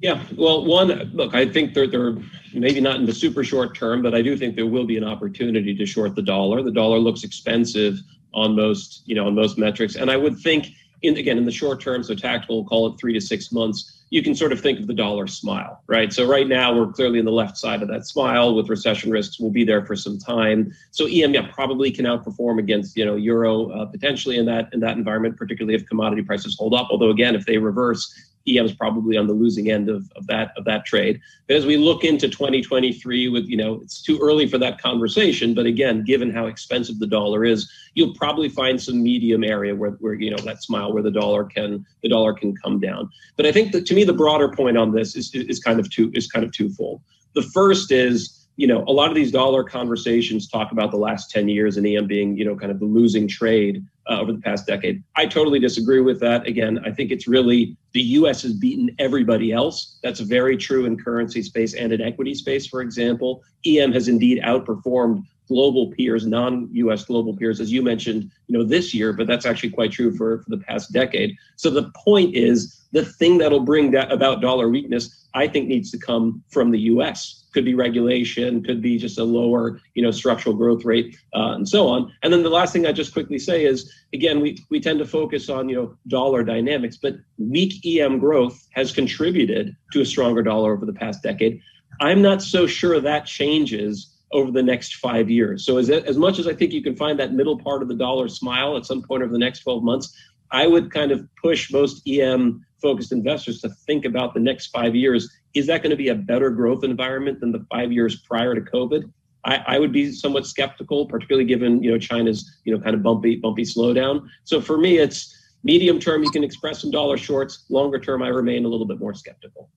[0.00, 2.16] Yeah well one look i think they're, they're
[2.54, 5.04] maybe not in the super short term but i do think there will be an
[5.04, 6.62] opportunity to short the dollar.
[6.62, 7.98] The dollar looks expensive
[8.32, 9.96] on most you know on most metrics.
[9.96, 10.68] And i would think
[11.02, 14.22] in again in the short term so tactical call it three to six months you
[14.22, 16.12] can sort of think of the dollar smile, right?
[16.12, 19.40] So right now we're clearly in the left side of that smile with recession risks.
[19.40, 20.72] We'll be there for some time.
[20.92, 24.80] So EM yeah, probably can outperform against you know euro uh, potentially in that in
[24.80, 26.88] that environment, particularly if commodity prices hold up.
[26.90, 30.52] Although again, if they reverse, EM is probably on the losing end of, of that
[30.56, 31.20] of that trade.
[31.46, 35.54] But as we look into 2023, with you know, it's too early for that conversation.
[35.54, 39.92] But again, given how expensive the dollar is, you'll probably find some medium area where,
[39.92, 43.10] where you know that smile where the dollar can the dollar can come down.
[43.36, 45.90] But I think that to me the broader point on this is is kind of
[45.90, 47.00] two is kind of twofold.
[47.34, 51.30] The first is you know, a lot of these dollar conversations talk about the last
[51.30, 54.40] 10 years and EM being, you know, kind of the losing trade uh, over the
[54.40, 55.02] past decade.
[55.14, 56.46] I totally disagree with that.
[56.46, 59.98] Again, I think it's really the US has beaten everybody else.
[60.02, 63.42] That's very true in currency space and in equity space, for example.
[63.66, 68.92] EM has indeed outperformed global peers, non-US global peers, as you mentioned, you know, this
[68.92, 71.36] year, but that's actually quite true for, for the past decade.
[71.56, 75.90] So the point is the thing that'll bring that about dollar weakness, I think needs
[75.92, 80.10] to come from the US could be regulation, could be just a lower, you know,
[80.10, 82.12] structural growth rate, uh, and so on.
[82.22, 85.06] And then the last thing I just quickly say is, again, we we tend to
[85.06, 90.42] focus on you know dollar dynamics, but weak EM growth has contributed to a stronger
[90.42, 91.62] dollar over the past decade.
[91.98, 95.64] I'm not so sure that changes over the next five years.
[95.64, 97.94] So as as much as I think you can find that middle part of the
[97.94, 100.14] dollar smile at some point over the next 12 months,
[100.50, 104.94] I would kind of push most EM focused investors to think about the next five
[104.94, 105.30] years.
[105.56, 108.60] Is that going to be a better growth environment than the five years prior to
[108.60, 109.10] COVID?
[109.46, 113.02] I, I, would be somewhat skeptical, particularly given you know China's you know kind of
[113.02, 114.28] bumpy bumpy slowdown.
[114.44, 117.64] So for me, it's medium term you can express some dollar shorts.
[117.70, 119.70] Longer term, I remain a little bit more skeptical.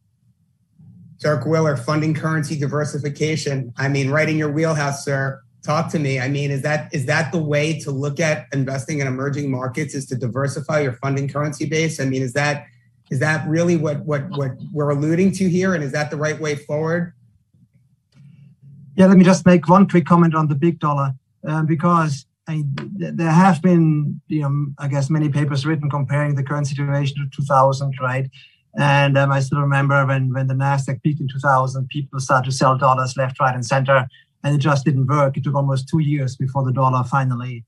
[1.19, 3.73] Dirk Willer, funding currency diversification.
[3.77, 5.41] I mean, right in your wheelhouse, sir.
[5.63, 6.19] Talk to me.
[6.19, 9.93] I mean, is that is that the way to look at investing in emerging markets?
[9.93, 12.01] Is to diversify your funding currency base?
[12.01, 12.65] I mean, is that
[13.09, 15.73] is that really what what what we're alluding to here?
[15.73, 17.13] And is that the right way forward?
[18.95, 21.13] Yeah, let me just make one quick comment on the big dollar
[21.47, 26.43] um, because I, there have been, you know, I guess many papers written comparing the
[26.43, 28.29] current situation to 2000, right?
[28.77, 32.55] And um, I still remember when, when the Nasdaq peaked in 2000, people started to
[32.55, 34.07] sell dollars left, right, and center,
[34.43, 35.37] and it just didn't work.
[35.37, 37.65] It took almost two years before the dollar finally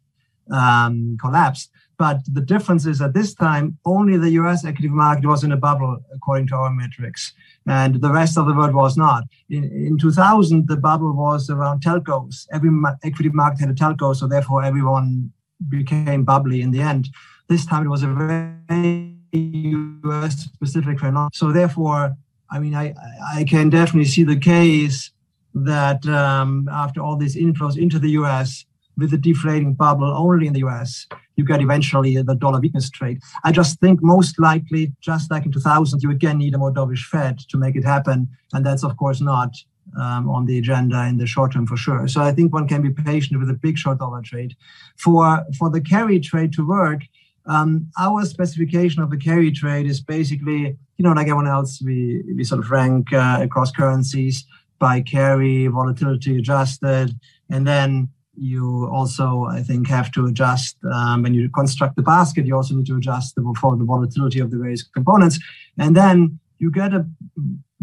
[0.52, 1.70] um, collapsed.
[2.02, 5.62] But the difference is at this time, only the US equity market was in a
[5.68, 7.32] bubble, according to our metrics,
[7.68, 9.26] and the rest of the world was not.
[9.52, 12.48] In, in 2000, the bubble was around telcos.
[12.52, 12.72] Every
[13.04, 15.32] equity market had a telco, so therefore everyone
[15.70, 17.08] became bubbly in the end.
[17.50, 21.30] This time it was a very US specific phenomenon.
[21.34, 22.18] So therefore,
[22.50, 22.96] I mean, I,
[23.38, 25.12] I can definitely see the case
[25.54, 28.66] that um, after all these inflows into the US,
[29.02, 33.20] with the deflating bubble only in the US, you get eventually the dollar weakness trade.
[33.44, 37.06] I just think most likely, just like in 2000, you again need a more dovish
[37.06, 38.30] Fed to make it happen.
[38.54, 39.56] And that's, of course, not
[40.00, 42.08] um, on the agenda in the short term for sure.
[42.08, 44.56] So I think one can be patient with a big short dollar trade.
[44.98, 47.02] For, for the carry trade to work,
[47.48, 52.24] um, our specification of the carry trade is basically, you know, like everyone else, we,
[52.36, 54.46] we sort of rank uh, across currencies
[54.78, 61.34] by carry, volatility adjusted, and then you also, I think, have to adjust um, when
[61.34, 62.46] you construct the basket.
[62.46, 65.40] You also need to adjust the, for the volatility of the various components,
[65.78, 67.06] and then you get a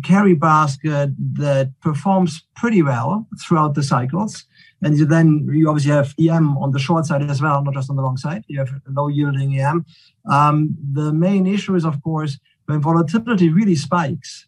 [0.04, 4.44] carry basket that performs pretty well throughout the cycles.
[4.80, 7.90] And you then you obviously have EM on the short side as well, not just
[7.90, 8.44] on the long side.
[8.46, 9.84] You have low yielding EM.
[10.30, 14.46] Um, the main issue is, of course, when volatility really spikes,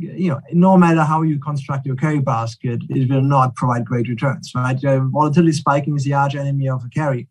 [0.00, 4.08] you know, no matter how you construct your carry basket, it will not provide great
[4.08, 4.82] returns, right?
[4.84, 7.28] Uh, volatility spiking is the arch enemy of a carry.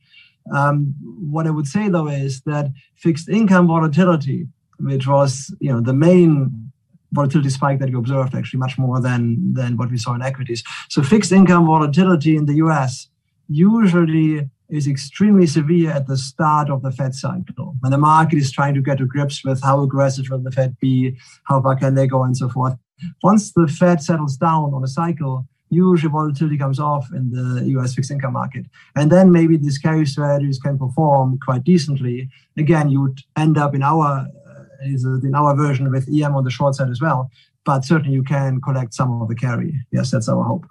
[0.54, 4.48] Um, what I would say though is that fixed income volatility,
[4.80, 6.72] which was you know the main
[7.12, 10.64] volatility spike that you observed, actually much more than than what we saw in equities.
[10.90, 13.10] So fixed income volatility in the U.S.
[13.48, 18.52] usually is extremely severe at the start of the Fed cycle when the market is
[18.52, 21.96] trying to get to grips with how aggressive will the Fed be, how far can
[21.96, 22.78] they go, and so forth.
[23.24, 27.94] Once the Fed settles down on a cycle, usually volatility comes off in the US
[27.94, 28.66] fixed income market.
[28.96, 32.30] And then maybe these carry strategies can perform quite decently.
[32.58, 34.88] Again, you would end up in our uh,
[35.24, 37.30] in our version with EM on the short side as well.
[37.66, 39.74] But certainly you can collect some of the carry.
[39.92, 40.66] Yes, that's our hope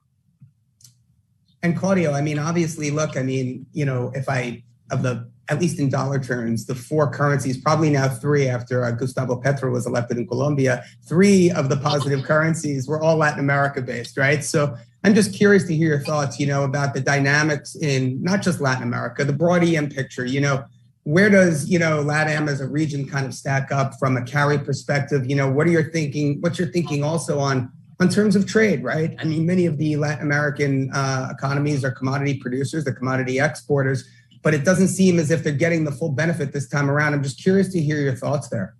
[1.62, 5.60] and Claudio, I mean, obviously, look, I mean, you know, if I of the at
[5.60, 9.86] least in dollar terms, the four currencies, probably now three after uh, Gustavo Petro was
[9.86, 14.44] elected in Colombia, three of the positive currencies were all Latin America based, right?
[14.44, 18.42] So I'm just curious to hear your thoughts, you know, about the dynamics in not
[18.42, 20.64] just Latin America, the broad EM picture, you know,
[21.04, 24.58] where does, you know, LATAM as a region kind of stack up from a carry
[24.58, 25.28] perspective?
[25.28, 28.84] You know, what are your thinking, what's your thinking also on on terms of trade,
[28.84, 29.16] right?
[29.18, 34.08] I mean, many of the Latin American uh, economies are commodity producers, they're commodity exporters,
[34.42, 37.14] but it doesn't seem as if they're getting the full benefit this time around.
[37.14, 38.76] I'm just curious to hear your thoughts there.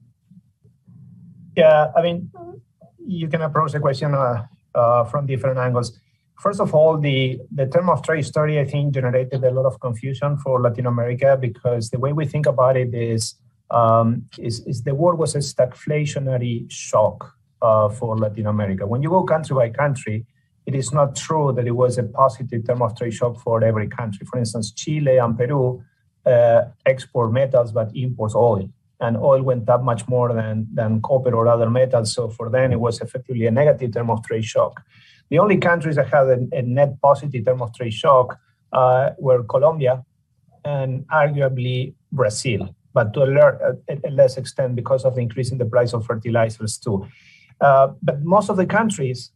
[1.57, 2.31] Yeah, I mean,
[3.05, 5.99] you can approach the question uh, uh, from different angles.
[6.39, 9.81] First of all, the, the term of trade story, I think, generated a lot of
[9.81, 13.35] confusion for Latin America because the way we think about it is,
[13.71, 18.87] um, is, is the world was a stagflationary shock uh, for Latin America.
[18.87, 20.27] When you go country by country,
[20.69, 23.89] it is not true that it was a positive term of trade shock for every
[23.89, 24.27] country.
[24.31, 25.83] For instance, Chile and Peru
[26.27, 28.69] uh, export metals but imports oil,
[29.01, 32.13] and oil went up much more than, than copper or other metals.
[32.13, 34.83] So for them, it was effectively a negative term of trade shock.
[35.31, 38.39] The only countries that had a, a net positive term of trade shock
[38.71, 40.05] uh, were Colombia
[40.67, 45.57] and arguably Brazil, but to a, a, a less extent because of the increase in
[45.57, 47.07] the price of fertilizers too.
[47.59, 49.33] Uh, but most of the countries,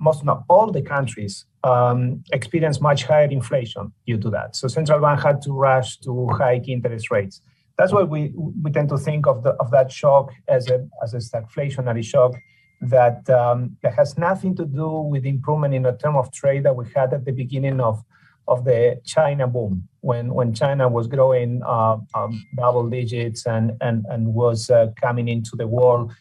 [0.00, 4.56] most not all the countries, um, experience much higher inflation due to that.
[4.56, 7.40] So central bank had to rush to hike interest rates.
[7.76, 11.14] That's why we, we tend to think of the of that shock as a as
[11.14, 12.34] a stagflationary shock
[12.80, 16.76] that um, that has nothing to do with improvement in the term of trade that
[16.76, 18.02] we had at the beginning of
[18.46, 24.04] of the China boom when when China was growing uh, um, double digits and and
[24.08, 26.12] and was uh, coming into the world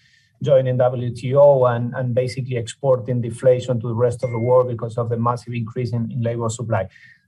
[0.43, 5.09] joining WTO and, and basically exporting deflation to the rest of the world because of
[5.09, 6.87] the massive increase in, in labor supply.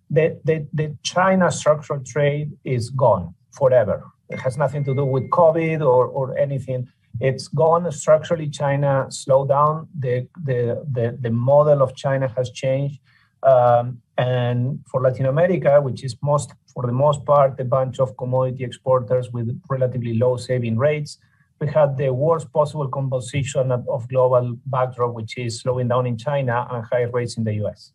[0.10, 4.04] The, the, the China structural trade is gone forever.
[4.30, 6.88] It has nothing to do with COVID or, or anything.
[7.20, 8.50] It's gone structurally.
[8.50, 9.88] China slowed down.
[9.98, 13.00] The the the, the model of China has changed.
[13.44, 18.18] Um, and for Latin America, which is most for the most part a bunch of
[18.18, 21.20] commodity exporters with relatively low saving rates,
[21.60, 26.68] we had the worst possible composition of, global backdrop, which is slowing down in China
[26.72, 27.92] and high rates in the US.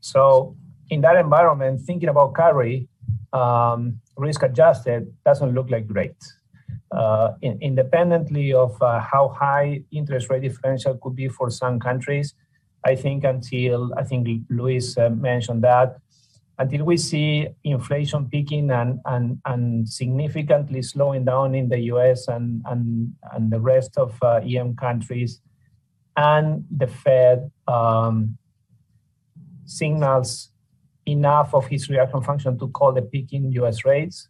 [0.00, 0.56] So
[0.90, 2.88] in that environment, thinking about carry,
[3.32, 6.16] um, risk adjusted doesn't look like great.
[6.92, 12.34] Uh, in, independently of uh, how high interest rate differential could be for some countries,
[12.84, 15.96] I think until I think Luis uh, mentioned that
[16.58, 22.62] until we see inflation peaking and, and, and significantly slowing down in the US and,
[22.64, 25.40] and, and the rest of uh, EM countries,
[26.16, 28.38] and the Fed um,
[29.66, 30.50] signals
[31.04, 34.28] enough of his reaction function to call the peak in US rates,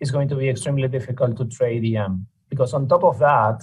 [0.00, 2.26] it's going to be extremely difficult to trade EM.
[2.48, 3.62] Because on top of that,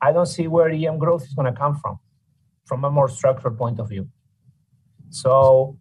[0.00, 1.98] I don't see where EM growth is going to come from,
[2.64, 4.08] from a more structured point of view.
[5.10, 5.78] So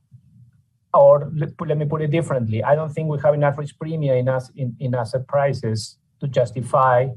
[0.97, 4.29] or let me put it differently, I don't think we have enough risk premium in,
[4.29, 7.07] us, in, in asset prices to justify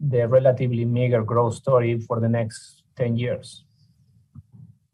[0.00, 3.64] the relatively meager growth story for the next 10 years.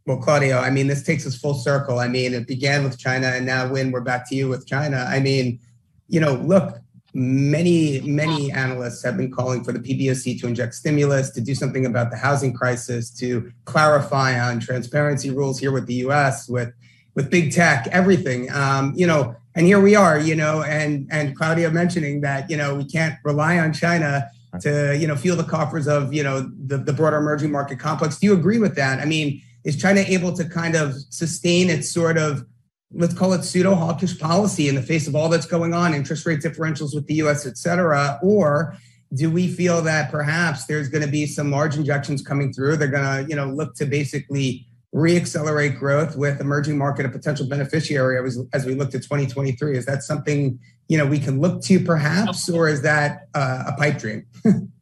[0.07, 1.99] Well, Claudio, I mean, this takes us full circle.
[1.99, 5.07] I mean, it began with China, and now when we're back to you with China,
[5.09, 5.61] I mean,
[6.09, 6.81] you know, look,
[7.15, 11.87] many, many analysts have been calling for the PBOC to inject stimulus, to do something
[11.87, 16.73] about the housing crisis, to clarify on transparency rules here with the US, with
[17.15, 18.51] with big tech, everything.
[18.53, 22.57] Um, you know, and here we are, you know, and and Claudio mentioning that, you
[22.57, 24.31] know, we can't rely on China
[24.61, 28.19] to, you know, fuel the coffers of, you know, the, the broader emerging market complex.
[28.19, 29.01] Do you agree with that?
[29.01, 32.47] I mean, is China able to kind of sustain its sort of
[32.93, 36.27] let's call it pseudo hawkish policy in the face of all that's going on, interest
[36.27, 38.19] rate differentials with the US, et cetera?
[38.23, 38.77] Or
[39.15, 42.77] do we feel that perhaps there's going to be some large injections coming through?
[42.77, 47.47] They're going to, you know, look to basically reaccelerate growth with emerging market a potential
[47.47, 51.63] beneficiary as, as we look to 2023 is that something you know we can look
[51.63, 54.27] to perhaps or is that uh, a pipe dream?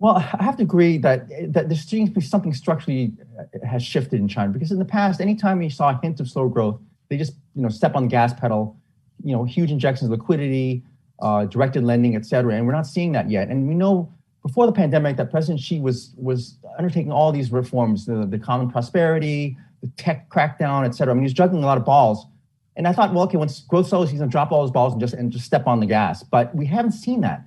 [0.00, 3.82] Well i have to agree that that there seems to be something structurally uh, has
[3.82, 6.78] shifted in china because in the past anytime you saw a hint of slow growth
[7.08, 8.76] they just you know step on the gas pedal
[9.22, 10.82] you know huge injections of liquidity
[11.20, 13.48] uh, directed lending et cetera and we're not seeing that yet.
[13.48, 14.12] And we know
[14.44, 18.70] before the pandemic that President Xi was was undertaking all these reforms, the, the common
[18.70, 21.12] prosperity, the tech crackdown, et cetera.
[21.12, 22.26] I mean, he was juggling a lot of balls.
[22.76, 25.00] And I thought, well, okay, once growth slows, he's gonna drop all his balls and
[25.00, 26.22] just and just step on the gas.
[26.22, 27.42] But we haven't seen that.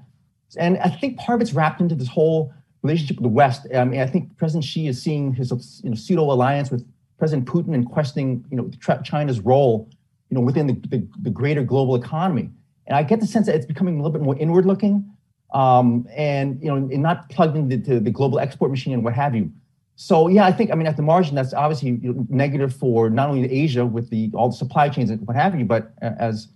[0.58, 3.68] And I think part of it's wrapped into this whole relationship with the West.
[3.76, 5.52] I mean, I think President Xi is seeing his
[5.84, 6.88] you know, pseudo alliance with
[7.20, 8.72] President Putin and questioning, you know,
[9.04, 9.90] China's role,
[10.30, 12.50] you know, within the, the, the greater global economy.
[12.86, 15.12] And I get the sense that it's becoming a little bit more inward looking
[15.52, 19.36] um, and you know, and not plugged into the global export machine and what have
[19.36, 19.52] you.
[19.96, 23.52] So yeah, I think I mean at the margin that's obviously negative for not only
[23.52, 26.50] Asia with the all the supply chains and what have you, but as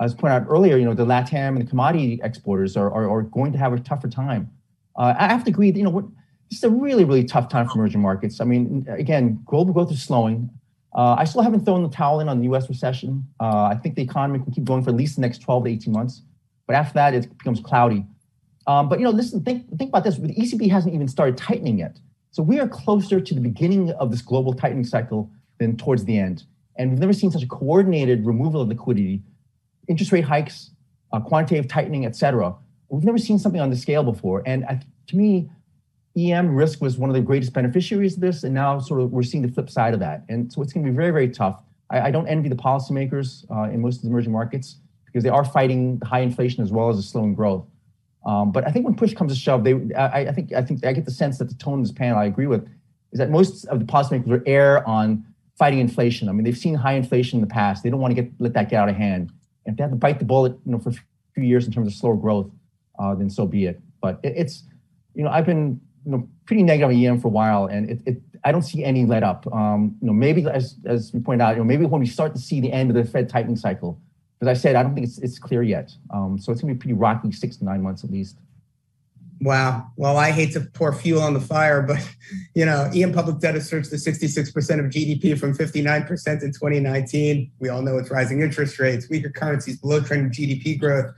[0.00, 3.22] as pointed out earlier, you know the LATAM and the commodity exporters are, are, are
[3.22, 4.50] going to have a tougher time.
[4.96, 5.70] Uh, I have to agree.
[5.70, 6.12] You know,
[6.50, 8.42] it's a really really tough time for emerging markets.
[8.42, 10.50] I mean, again, global growth is slowing.
[10.94, 12.68] Uh, I still haven't thrown the towel in on the U.S.
[12.68, 13.26] recession.
[13.40, 15.70] Uh, I think the economy can keep going for at least the next 12 to
[15.70, 16.20] 18 months,
[16.66, 18.04] but after that, it becomes cloudy.
[18.66, 20.16] Um, but you know, listen, think think about this.
[20.16, 21.98] The ECB hasn't even started tightening yet,
[22.30, 26.18] so we are closer to the beginning of this global tightening cycle than towards the
[26.18, 26.44] end.
[26.76, 29.22] And we've never seen such a coordinated removal of liquidity,
[29.88, 30.70] interest rate hikes,
[31.12, 32.54] uh, quantitative tightening, et cetera.
[32.88, 34.42] We've never seen something on this scale before.
[34.46, 34.64] And
[35.08, 35.50] to me,
[36.16, 39.22] EM risk was one of the greatest beneficiaries of this, and now sort of we're
[39.22, 40.24] seeing the flip side of that.
[40.28, 41.62] And so it's going to be very, very tough.
[41.90, 45.30] I, I don't envy the policymakers uh, in most of the emerging markets because they
[45.30, 47.66] are fighting high inflation as well as a slowing growth.
[48.24, 50.84] Um, but I think when push comes to shove, they I, I, think I think
[50.86, 52.68] I get the sense that the tone of this panel I agree with
[53.12, 55.24] is that most of the policymakers are err on
[55.58, 56.28] fighting inflation.
[56.28, 57.82] I mean, they've seen high inflation in the past.
[57.82, 59.32] They don't want to get let that get out of hand.
[59.66, 60.94] And if they have to bite the bullet, you know, for a
[61.34, 62.50] few years in terms of slower growth,
[62.98, 63.80] uh, then so be it.
[64.00, 64.64] But it, it's
[65.14, 68.00] you know I've been you know pretty negative on EM for a while, and it,
[68.06, 69.52] it I don't see any let up.
[69.52, 72.34] Um, you know, maybe as as we pointed out, you know, maybe when we start
[72.34, 74.00] to see the end of the Fed tightening cycle,
[74.42, 75.92] as I said, I don't think it's, it's clear yet.
[76.12, 78.36] Um, so it's going to be pretty rocky six to nine months at least.
[79.40, 79.88] Wow.
[79.96, 81.98] Well, I hate to pour fuel on the fire, but
[82.54, 87.52] you know, EM public debt has surged to 66% of GDP from 59% in 2019.
[87.60, 91.14] We all know it's rising interest rates, weaker currencies, below trend GDP growth.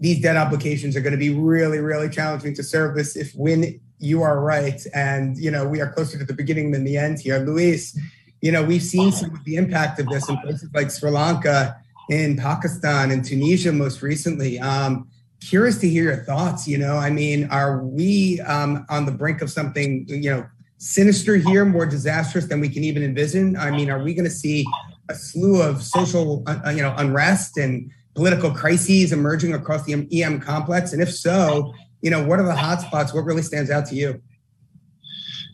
[0.00, 4.22] These debt obligations are going to be really, really challenging to service if when you
[4.22, 4.84] are right.
[4.94, 7.38] And you know, we are closer to the beginning than the end here.
[7.38, 7.98] Luis,
[8.40, 11.81] you know, we've seen some of the impact of this in places like Sri Lanka
[12.12, 14.58] in Pakistan and Tunisia most recently.
[14.60, 15.08] Um,
[15.40, 16.68] curious to hear your thoughts.
[16.68, 20.46] You know, I mean, are we um, on the brink of something, you know,
[20.78, 23.56] sinister here, more disastrous than we can even envision?
[23.56, 24.66] I mean, are we going to see
[25.08, 30.40] a slew of social, uh, you know, unrest and political crises emerging across the EM
[30.40, 30.92] complex?
[30.92, 33.14] And if so, you know, what are the hotspots?
[33.14, 34.20] What really stands out to you?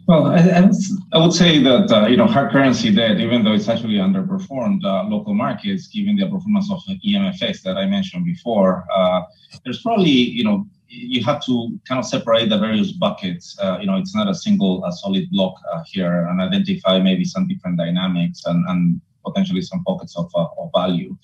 [0.09, 0.71] Well, I,
[1.13, 4.83] I, would say that uh, you know hard currency debt, even though it's actually underperformed
[4.83, 9.21] uh, local markets, given the performance of the EMFX that I mentioned before, uh,
[9.65, 13.55] there's probably you know you have to kind of separate the various buckets.
[13.63, 17.27] Uh, you know, it's not a single a solid block uh, here, and identify maybe
[17.27, 21.15] some different dynamics and, and potentially some pockets of, uh, of value.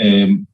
[0.00, 0.46] Um,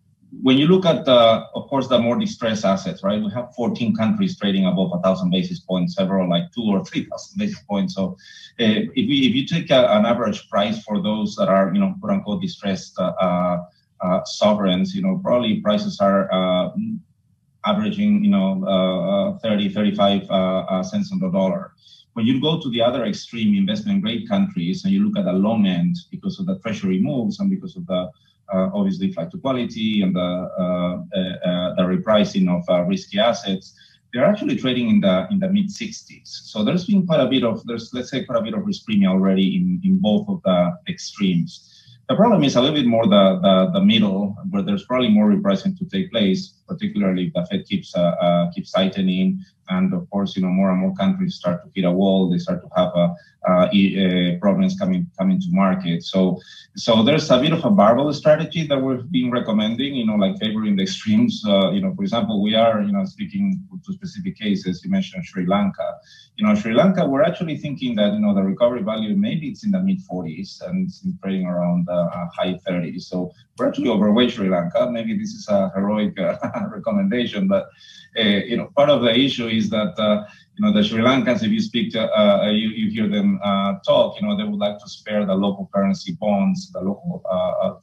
[0.43, 3.21] when you look at, uh, of course, the more distressed assets, right?
[3.23, 7.61] We have 14 countries trading above 1,000 basis points, several like two or 3,000 basis
[7.69, 7.95] points.
[7.95, 8.17] So
[8.61, 11.81] uh, if, we, if you take a, an average price for those that are, you
[11.81, 13.63] know, quote unquote distressed uh, uh,
[14.03, 16.71] uh sovereigns, you know, probably prices are uh,
[17.67, 21.73] averaging, you know, 30, 35 cents on the dollar.
[22.15, 25.33] When you go to the other extreme investment grade countries and you look at the
[25.33, 28.11] long end because of the treasury moves and because of the
[28.53, 33.75] obviously flight to quality and the, uh, uh, the repricing of risky assets,
[34.13, 36.27] they're actually trading in the in the mid 60s.
[36.27, 38.85] So there's been quite a bit of there's let's say quite a bit of risk
[38.85, 41.71] premium already in in both of the extremes.
[42.11, 45.31] The problem is a little bit more the, the, the middle, where there's probably more
[45.31, 49.29] repricing to take place, particularly if the Fed keeps uh, uh, keeps tightening,
[49.69, 52.31] and of course, you know, more and more countries start to hit a wall.
[52.31, 52.93] They start to have
[54.41, 56.03] problems coming coming to market.
[56.03, 56.39] So,
[56.77, 59.95] so there's a bit of a barbell strategy that we've been recommending.
[60.01, 61.43] You know, like favoring the extremes.
[61.47, 63.45] Uh, you know, for example, we are you know speaking
[63.85, 64.85] to specific cases.
[64.85, 65.89] You mentioned Sri Lanka.
[66.37, 69.65] You know, Sri Lanka, we're actually thinking that you know the recovery value maybe it's
[69.65, 73.03] in the mid 40s and it's trading around uh, high 30s.
[73.03, 74.91] So we're actually overweight Sri Lanka.
[74.91, 76.37] Maybe this is a heroic uh,
[76.69, 77.69] recommendation, but
[78.19, 80.25] uh, you know, part of the issue is that uh,
[80.57, 83.39] you know the Sri Lankans, if you speak to, uh, you, you hear them
[83.87, 87.23] talk, you know, they would like to spare the local currency bonds, the local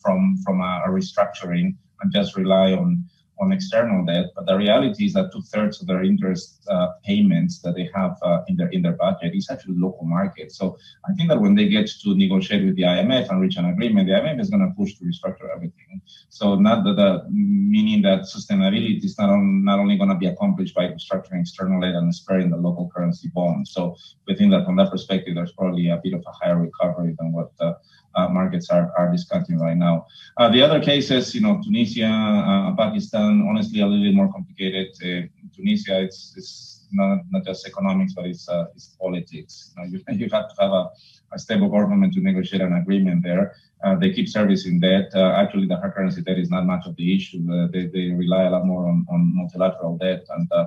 [0.01, 3.03] from from a restructuring, and just rely on
[3.39, 7.59] on external debt, but the reality is that two thirds of their interest uh, payments
[7.59, 10.51] that they have uh, in their in their budget is actually local market.
[10.51, 10.77] So
[11.07, 14.07] I think that when they get to negotiate with the IMF and reach an agreement,
[14.07, 16.01] the IMF is going to push to restructure everything.
[16.29, 20.27] So not that the meaning that sustainability is not on, not only going to be
[20.27, 23.71] accomplished by restructuring external debt and sparing the local currency bonds.
[23.71, 23.95] So
[24.27, 27.31] we think that from that perspective, there's probably a bit of a higher recovery than
[27.31, 27.51] what.
[27.59, 27.73] Uh,
[28.17, 30.07] uh, markets are, are discussing right now.
[30.37, 34.87] Uh, the other cases, you know, Tunisia, uh, Pakistan, honestly, a little bit more complicated.
[35.01, 39.73] Uh, Tunisia, it's, it's not, not just economics, but it's, uh, it's politics.
[39.77, 40.89] You, know, you, you, have to have a,
[41.33, 43.55] a, stable government to negotiate an agreement there.
[43.83, 45.11] Uh, they keep servicing debt.
[45.15, 47.45] actually, the hard currency debt is not much of the issue.
[47.71, 50.25] they, they rely a lot more on, on multilateral debt.
[50.29, 50.65] And uh,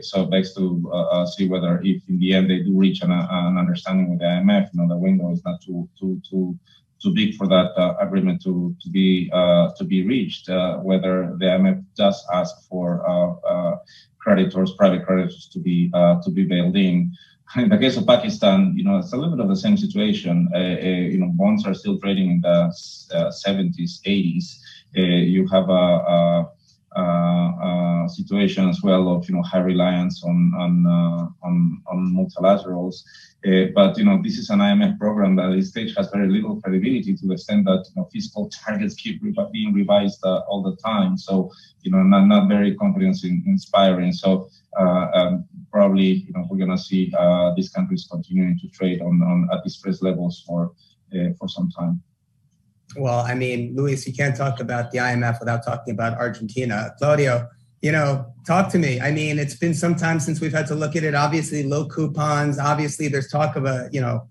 [0.00, 3.02] so it begs to uh, uh, see whether if in the end they do reach
[3.02, 6.58] an, an, understanding with the IMF, you know, the window is not too too too
[7.00, 10.48] too big for that uh, agreement to to be uh, to be reached.
[10.48, 13.04] Uh, whether the IMF does ask for
[14.28, 16.96] creditors, private creditors, to be uh, to be bailed in.
[17.56, 20.36] In the case of Pakistan, you know, it's a little bit of the same situation.
[20.54, 22.58] Uh, uh, you know, bonds are still trading in the
[23.46, 24.46] 70s, 80s.
[25.34, 25.84] you have a,
[26.16, 26.20] a
[26.96, 32.14] uh, uh, situation as well of you know high reliance on on uh, on, on
[32.14, 33.02] multilaterals.
[33.74, 36.60] but you know this is an IMF program that at this stage has very little
[36.62, 40.76] credibility to the extent that you know, fiscal targets keep re- being revised all the
[40.76, 41.18] time.
[41.18, 41.50] So
[41.82, 44.12] you know not, not very confidence in, inspiring.
[44.12, 47.12] So um, probably you know we're gonna see
[47.54, 50.72] these countries continuing to trade on, on at these distress levels for
[51.38, 52.02] for some time.
[52.96, 56.94] Well, I mean, Luis, you can't talk about the IMF without talking about Argentina.
[56.98, 57.48] Claudio,
[57.82, 59.00] you know, talk to me.
[59.00, 61.14] I mean, it's been some time since we've had to look at it.
[61.14, 62.58] Obviously, low coupons.
[62.58, 64.26] Obviously, there's talk of a, you know,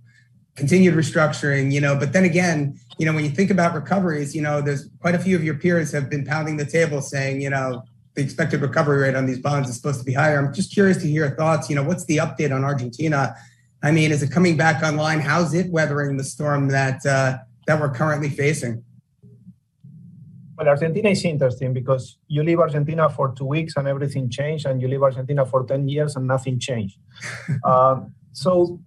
[0.55, 4.41] continued restructuring, you know, but then again, you know, when you think about recoveries, you
[4.41, 7.49] know, there's quite a few of your peers have been pounding the table saying, you
[7.49, 7.83] know,
[8.15, 10.39] the expected recovery rate on these bonds is supposed to be higher.
[10.39, 11.69] I'm just curious to hear your thoughts.
[11.69, 13.35] You know, what's the update on Argentina?
[13.83, 15.19] I mean, is it coming back online?
[15.19, 17.37] How's it weathering the storm that uh,
[17.67, 18.83] that we're currently facing?
[20.57, 24.81] Well, Argentina is interesting because you leave Argentina for two weeks and everything changed, and
[24.81, 26.97] you leave Argentina for 10 years and nothing changed.
[27.63, 28.79] um, so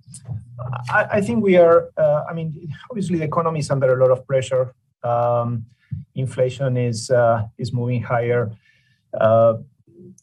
[0.89, 4.11] I, I, think we are, uh, I mean, obviously the economy is under a lot
[4.11, 4.75] of pressure.
[5.05, 5.67] Um,
[6.15, 8.51] inflation is, uh, is moving higher.
[9.19, 9.55] Uh,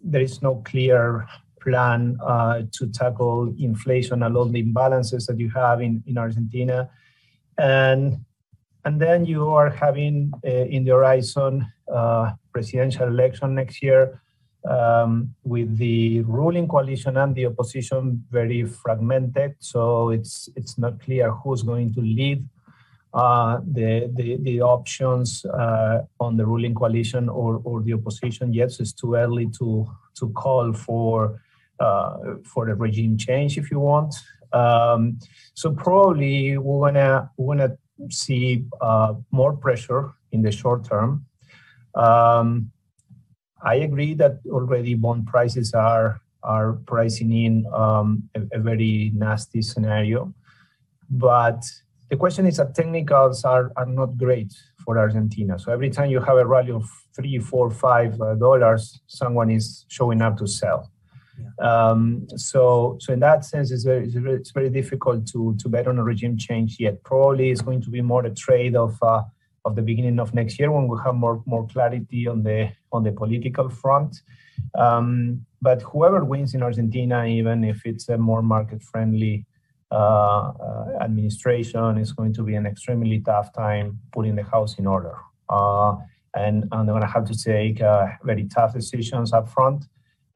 [0.04, 1.28] there is no clear
[1.62, 6.90] plan uh, to tackle inflation and all the imbalances that you have in, in Argentina.
[7.58, 8.26] And
[8.88, 11.54] and then you are having uh, in the horizon
[11.94, 14.22] uh, presidential election next year.
[14.68, 19.56] um, with the ruling coalition and the opposition very fragmented.
[19.60, 22.48] So it's it's not clear who's going to lead
[23.14, 28.72] uh, the, the, the options uh, on the ruling coalition or, or the opposition yet.
[28.72, 31.42] So it's too early to to call for
[31.80, 34.14] uh, for a regime change if you want.
[34.54, 35.20] Um,
[35.54, 37.78] so probably we're gonna we're gonna
[38.10, 41.26] see uh, more pressure in the short term.
[41.96, 42.72] Um,
[43.64, 49.62] I agree that already bond prices are are pricing in um, a, a, very nasty
[49.62, 50.34] scenario,
[51.10, 51.62] but
[52.10, 54.54] the question is that technicals are, are not great
[54.86, 55.60] for Argentina.
[55.60, 59.86] So every time you have a rally of three, four, five uh, dollars, someone is
[59.90, 60.90] showing up to sell.
[61.60, 65.70] Um, so, so in that sense, it's very, it's very, it's very difficult to to
[65.70, 67.04] bet on a regime change yet.
[67.04, 69.24] Probably it's going to be more a trade of uh,
[69.66, 73.04] of the beginning of next year when we have more more clarity on the on
[73.04, 74.22] the political front.
[74.76, 79.46] Um, but whoever wins in Argentina, even if it's a more market friendly
[79.92, 84.86] uh, uh, administration, is going to be an extremely tough time putting the house in
[84.86, 85.16] order.
[85.50, 85.96] Uh,
[86.36, 89.86] and, and they're going to have to take uh, very tough decisions up front.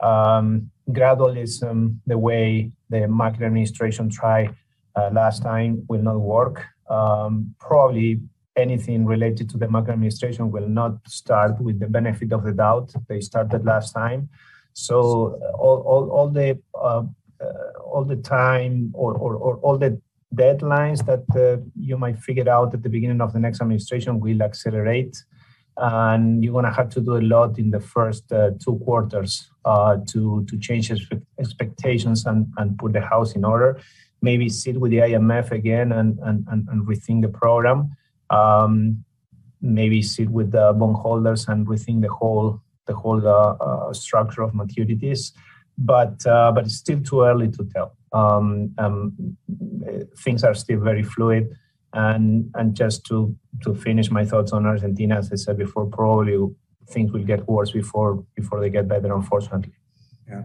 [0.02, 4.56] Um, gradualism, the way the Macri administration tried
[4.96, 6.66] uh, last time, will not work.
[6.90, 8.22] Um, probably
[8.58, 12.94] anything related to the Macri administration will not start with the benefit of the doubt
[13.08, 14.30] they started last time.
[14.74, 17.04] So all, all, all the uh,
[17.42, 20.00] uh, all the time or, or, or, all the
[20.36, 24.44] deadlines that uh, you might figure out at the beginning of the next administration will
[24.44, 25.18] accelerate.
[25.78, 29.50] And you're going to have to do a lot in the first uh, two quarters
[29.66, 30.92] to, to change
[31.40, 33.80] expectations and, and put the house in order.
[34.22, 37.96] Maybe sit with the IMF again and, and, and, and rethink the program
[38.32, 39.04] um,
[39.62, 44.54] maybe sit with the bondholders and rethink the whole the whole uh, uh, structure of
[44.54, 45.34] maturities.
[45.78, 47.96] But uh, but it's still too early to tell.
[48.14, 49.38] Um, um,
[50.18, 51.56] things are still very fluid.
[51.94, 56.38] And and just to to finish my thoughts on Argentina, as I said before, probably
[56.88, 59.14] things will get worse before before they get better.
[59.14, 59.74] Unfortunately.
[60.28, 60.44] Yeah.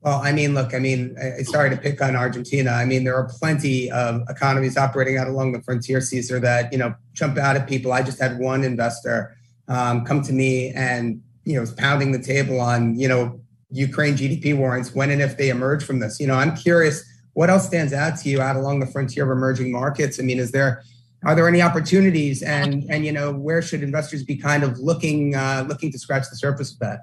[0.00, 2.70] Well, I mean, look, I mean, sorry to pick on Argentina.
[2.70, 6.78] I mean, there are plenty of economies operating out along the frontier, Caesar, that, you
[6.78, 7.92] know, jump out at people.
[7.92, 9.36] I just had one investor
[9.66, 13.40] um, come to me and, you know, was pounding the table on, you know,
[13.70, 16.20] Ukraine GDP warrants when and if they emerge from this.
[16.20, 17.04] You know, I'm curious,
[17.38, 20.18] what else stands out to you out along the frontier of emerging markets?
[20.18, 20.82] I mean, is there,
[21.24, 25.36] are there any opportunities and, and, you know, where should investors be kind of looking,
[25.36, 27.02] uh, looking to scratch the surface of that?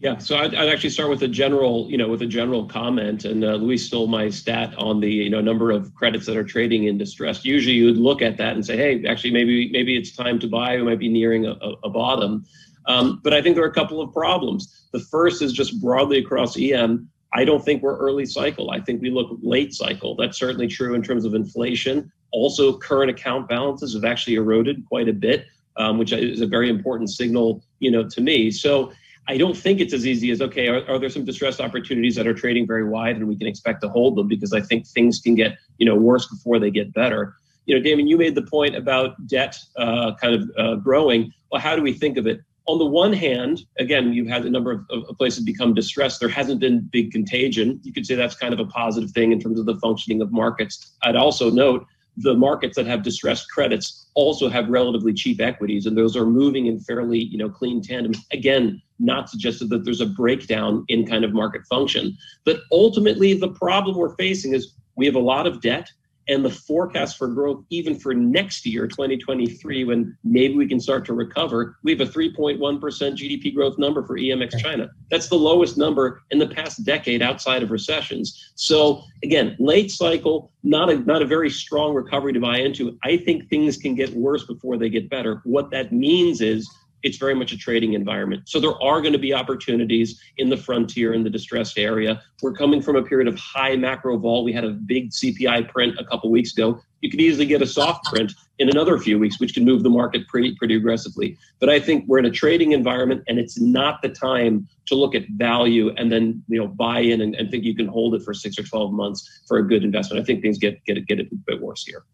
[0.00, 3.24] Yeah, so I'd, I'd, actually start with a general, you know, with a general comment.
[3.24, 6.42] And uh, Luis stole my stat on the, you know, number of credits that are
[6.42, 7.44] trading in distress.
[7.44, 10.48] Usually, you would look at that and say, hey, actually, maybe maybe it's time to
[10.48, 10.76] buy.
[10.78, 12.44] We might be nearing a, a bottom.
[12.86, 14.88] Um, but I think there are a couple of problems.
[14.92, 17.08] The first is just broadly across EM.
[17.36, 18.70] I don't think we're early cycle.
[18.70, 20.16] I think we look late cycle.
[20.16, 22.10] That's certainly true in terms of inflation.
[22.32, 25.44] Also, current account balances have actually eroded quite a bit,
[25.76, 28.50] um, which is a very important signal, you know, to me.
[28.50, 28.90] So
[29.28, 32.26] I don't think it's as easy as okay, are, are, there some distressed opportunities that
[32.26, 35.20] are trading very wide and we can expect to hold them because I think things
[35.20, 37.34] can get you know worse before they get better.
[37.66, 41.34] You know, Damon, you made the point about debt uh, kind of uh, growing.
[41.52, 42.40] Well, how do we think of it?
[42.66, 46.18] On the one hand, again, you've had a number of, of places become distressed.
[46.18, 47.80] There hasn't been big contagion.
[47.84, 50.32] You could say that's kind of a positive thing in terms of the functioning of
[50.32, 50.94] markets.
[51.02, 51.86] I'd also note
[52.16, 56.66] the markets that have distressed credits also have relatively cheap equities and those are moving
[56.66, 61.24] in fairly you know clean tandem again not suggested that there's a breakdown in kind
[61.24, 65.60] of market function but ultimately the problem we're facing is we have a lot of
[65.60, 65.90] debt
[66.28, 71.04] and the forecast for growth, even for next year, 2023, when maybe we can start
[71.06, 74.88] to recover, we have a 3.1% GDP growth number for EMX China.
[75.10, 78.52] That's the lowest number in the past decade outside of recessions.
[78.56, 82.98] So again, late cycle, not a not a very strong recovery to buy into.
[83.04, 85.40] I think things can get worse before they get better.
[85.44, 86.68] What that means is
[87.06, 88.48] it's very much a trading environment.
[88.48, 92.20] So there are going to be opportunities in the frontier in the distressed area.
[92.42, 94.42] We're coming from a period of high macro vol.
[94.42, 96.80] We had a big CPI print a couple weeks ago.
[97.02, 99.90] You could easily get a soft print in another few weeks, which can move the
[99.90, 101.38] market pretty pretty aggressively.
[101.60, 105.14] But I think we're in a trading environment, and it's not the time to look
[105.14, 108.22] at value and then you know buy in and, and think you can hold it
[108.24, 110.20] for six or twelve months for a good investment.
[110.20, 112.04] I think things get get get a bit worse here.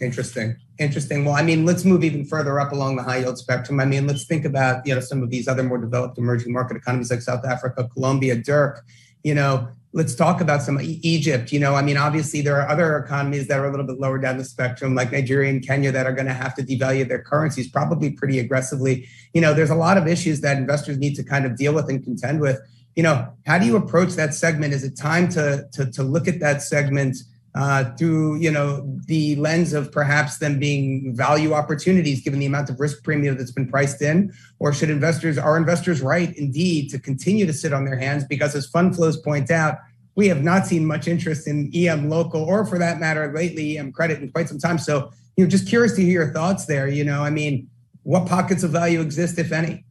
[0.00, 0.56] Interesting.
[0.78, 1.24] Interesting.
[1.24, 3.80] Well, I mean, let's move even further up along the high yield spectrum.
[3.80, 6.76] I mean, let's think about, you know, some of these other more developed emerging market
[6.76, 8.84] economies like South Africa, Colombia, Dirk,
[9.24, 11.50] you know, let's talk about some Egypt.
[11.50, 14.18] You know, I mean, obviously there are other economies that are a little bit lower
[14.18, 17.22] down the spectrum, like Nigeria and Kenya, that are going to have to devalue their
[17.22, 19.08] currencies probably pretty aggressively.
[19.34, 21.88] You know, there's a lot of issues that investors need to kind of deal with
[21.88, 22.60] and contend with.
[22.98, 24.74] you know, how do you approach that segment?
[24.74, 27.16] Is it time to to, to look at that segment
[27.54, 32.70] uh, through you know the lens of perhaps them being value opportunities given the amount
[32.70, 36.98] of risk premium that's been priced in, or should investors are investors right indeed to
[36.98, 39.78] continue to sit on their hands because as fund flows point out,
[40.14, 43.92] we have not seen much interest in EM local or for that matter lately EM
[43.92, 44.78] credit in quite some time.
[44.78, 46.88] So you know, just curious to hear your thoughts there.
[46.88, 47.70] You know, I mean,
[48.02, 49.84] what pockets of value exist, if any?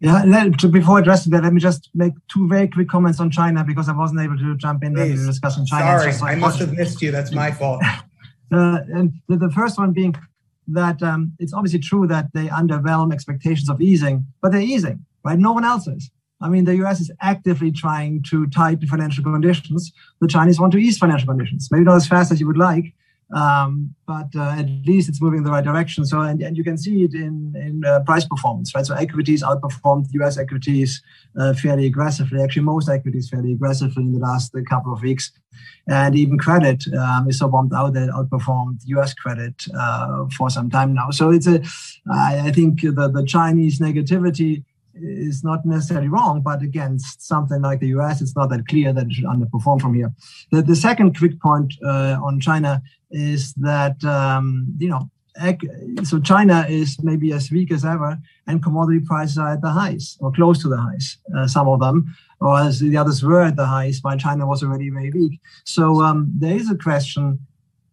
[0.00, 3.88] Yeah, before addressing that, let me just make two very quick comments on China because
[3.88, 5.26] I wasn't able to jump in Please.
[5.26, 6.12] discussing China.
[6.12, 7.10] Sorry, I must have missed you.
[7.10, 7.82] That's my fault.
[8.52, 10.14] uh, and the, the, first one being
[10.68, 15.38] that um, it's obviously true that they underwhelm expectations of easing, but they're easing, right?
[15.38, 16.10] No one else is.
[16.40, 19.92] I mean, the US is actively trying to tighten financial conditions.
[20.20, 22.94] The Chinese want to ease financial conditions, maybe not as fast as you would like,
[23.34, 26.04] um, but uh, at least it's moving in the right direction.
[26.06, 28.86] So, and, and you can see it in, in uh, price performance, right?
[28.86, 31.02] So, equities outperformed US equities
[31.38, 35.30] uh, fairly aggressively, actually, most equities fairly aggressively in the last couple of weeks.
[35.88, 40.48] And even credit um, is so bumped out that it outperformed US credit uh, for
[40.48, 41.10] some time now.
[41.10, 41.62] So, it's a,
[42.10, 44.64] I think the, the Chinese negativity
[45.00, 49.06] is not necessarily wrong, but against something like the US, it's not that clear that
[49.06, 50.12] it should underperform from here.
[50.50, 55.10] The, the second quick point uh, on China is that, um, you know,
[56.02, 60.16] so China is maybe as weak as ever, and commodity prices are at the highs
[60.20, 61.18] or close to the highs.
[61.36, 64.62] Uh, some of them, or as the others were at the highs, while China was
[64.62, 65.40] already very weak.
[65.64, 67.38] So um, there is a question.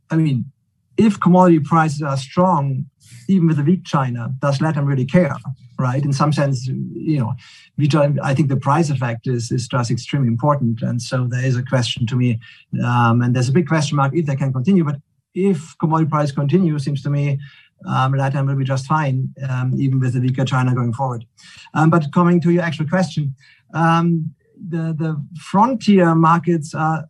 [0.09, 0.51] I mean,
[0.97, 2.85] if commodity prices are strong,
[3.27, 5.35] even with a weak China, does LATAM really care?
[5.77, 6.03] Right?
[6.05, 7.33] In some sense, you know,
[7.77, 10.81] we don't, I think the price effect is, is just extremely important.
[10.81, 12.39] And so there is a question to me,
[12.83, 14.85] um, and there's a big question mark if they can continue.
[14.85, 14.97] But
[15.33, 17.39] if commodity price continue, seems to me
[17.85, 21.25] um, LATAM will be just fine, um, even with a weaker China going forward.
[21.73, 23.35] Um, but coming to your actual question,
[23.73, 24.33] um,
[24.69, 27.05] the, the frontier markets are,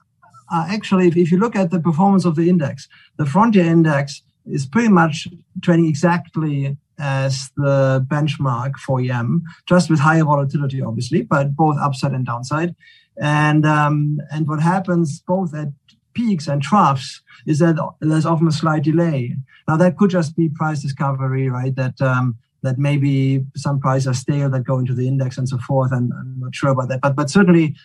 [0.51, 4.23] are actually, if, if you look at the performance of the index, the frontier index
[4.45, 5.27] is pretty much
[5.61, 12.13] trading exactly as the benchmark for EM, just with higher volatility, obviously, but both upside
[12.13, 12.75] and downside.
[13.21, 15.69] And um, and what happens both at
[16.13, 19.35] peaks and troughs is that there's often a slight delay.
[19.67, 21.75] Now that could just be price discovery, right?
[21.75, 25.57] That um, that maybe some prices are stale that go into the index and so
[25.59, 25.91] forth.
[25.91, 27.75] And I'm not sure about that, but but certainly,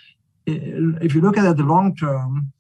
[0.47, 2.53] if you look at it the long term,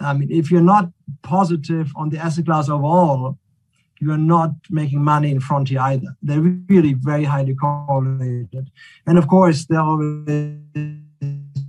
[0.00, 0.90] I mean, if you're not
[1.22, 3.38] positive on the asset class overall,
[4.02, 6.16] you're not making money in frontier either.
[6.22, 8.70] They're really very highly correlated.
[9.06, 10.58] And of course, there always,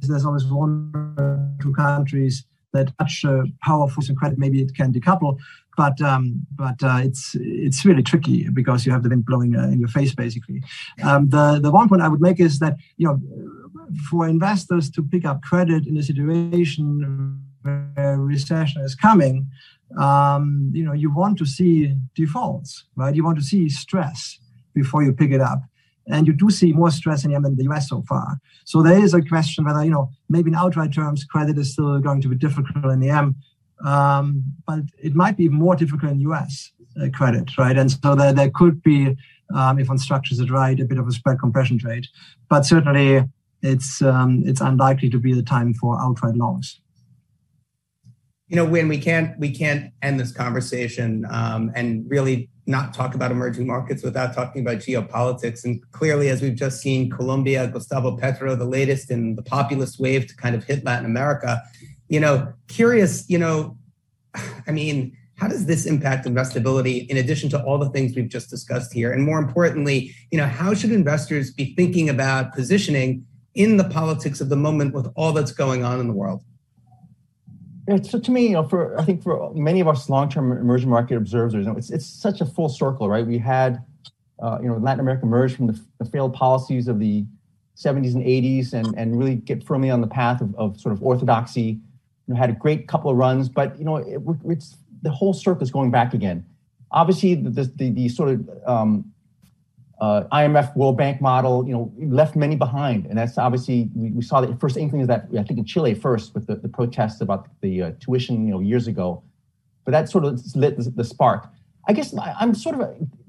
[0.01, 4.39] there's always one or two countries that touch uh, powerful and credit.
[4.39, 5.37] Maybe it can decouple,
[5.77, 9.67] but um, but uh, it's it's really tricky because you have the wind blowing uh,
[9.67, 10.63] in your face, basically.
[11.03, 13.21] Um, the the one point I would make is that you know
[14.09, 19.47] for investors to pick up credit in a situation where recession is coming,
[19.97, 23.15] um, you know, you want to see defaults, right?
[23.15, 24.39] You want to see stress
[24.73, 25.61] before you pick it up.
[26.07, 28.39] And you do see more stress in EM than the US so far.
[28.65, 31.99] So there is a question whether, you know, maybe in outright terms, credit is still
[31.99, 33.35] going to be difficult in EM,
[33.85, 36.71] um, but it might be more difficult in US
[37.01, 37.77] uh, credit, right?
[37.77, 39.15] And so there, there could be,
[39.55, 42.07] um, if one structures it right, a bit of a spread compression trade.
[42.49, 43.23] But certainly
[43.61, 46.81] it's, um, it's unlikely to be the time for outright longs
[48.53, 53.15] you know when we can't we can't end this conversation um, and really not talk
[53.15, 55.65] about emerging markets without talking about geopolitics.
[55.65, 60.27] And clearly as we've just seen colombia gustavo petro the latest in the populist wave
[60.27, 61.63] to kind of hit latin america.
[62.09, 63.75] You know curious you know
[64.67, 68.51] i mean how does this impact investability in addition to all the things we've just
[68.51, 69.11] discussed here?
[69.11, 73.25] And more importantly you know how should investors be thinking about positioning
[73.55, 76.43] in the politics of the moment with all that's going on in the world
[78.03, 81.17] so to me, you know, for I think for many of us long-term emerging market
[81.17, 83.25] observers, you know, it's it's such a full circle, right?
[83.25, 83.83] We had,
[84.41, 87.25] uh, you know, Latin America emerge from the, the, failed policies of the
[87.75, 91.03] 70s and 80s, and and really get firmly on the path of, of sort of
[91.03, 91.79] orthodoxy.
[92.27, 95.33] You know, had a great couple of runs, but you know, it, it's the whole
[95.33, 96.45] circle is going back again.
[96.91, 99.12] Obviously, the the, the sort of um,
[100.03, 104.41] IMF World Bank model, you know, left many behind, and that's obviously we, we saw
[104.41, 105.27] the first inkling of that.
[105.37, 108.59] I think in Chile first with the, the protests about the uh, tuition, you know,
[108.59, 109.23] years ago,
[109.85, 111.49] but that sort of lit the, the spark.
[111.87, 112.81] I guess I'm sort of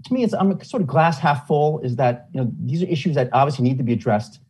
[0.04, 1.80] to me, it's I'm sort of glass half full.
[1.80, 4.40] Is that you know these are issues that obviously need to be addressed,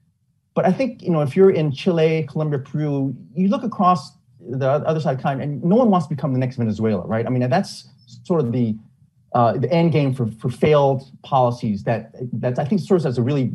[0.55, 4.69] but I think you know if you're in Chile, Colombia, Peru, you look across the
[4.69, 7.27] other side of the continent, and no one wants to become the next Venezuela, right?
[7.27, 7.89] I mean, that's
[8.25, 8.77] sort of the
[9.35, 13.23] uh, the end game for, for failed policies that that I think serves as a
[13.23, 13.53] really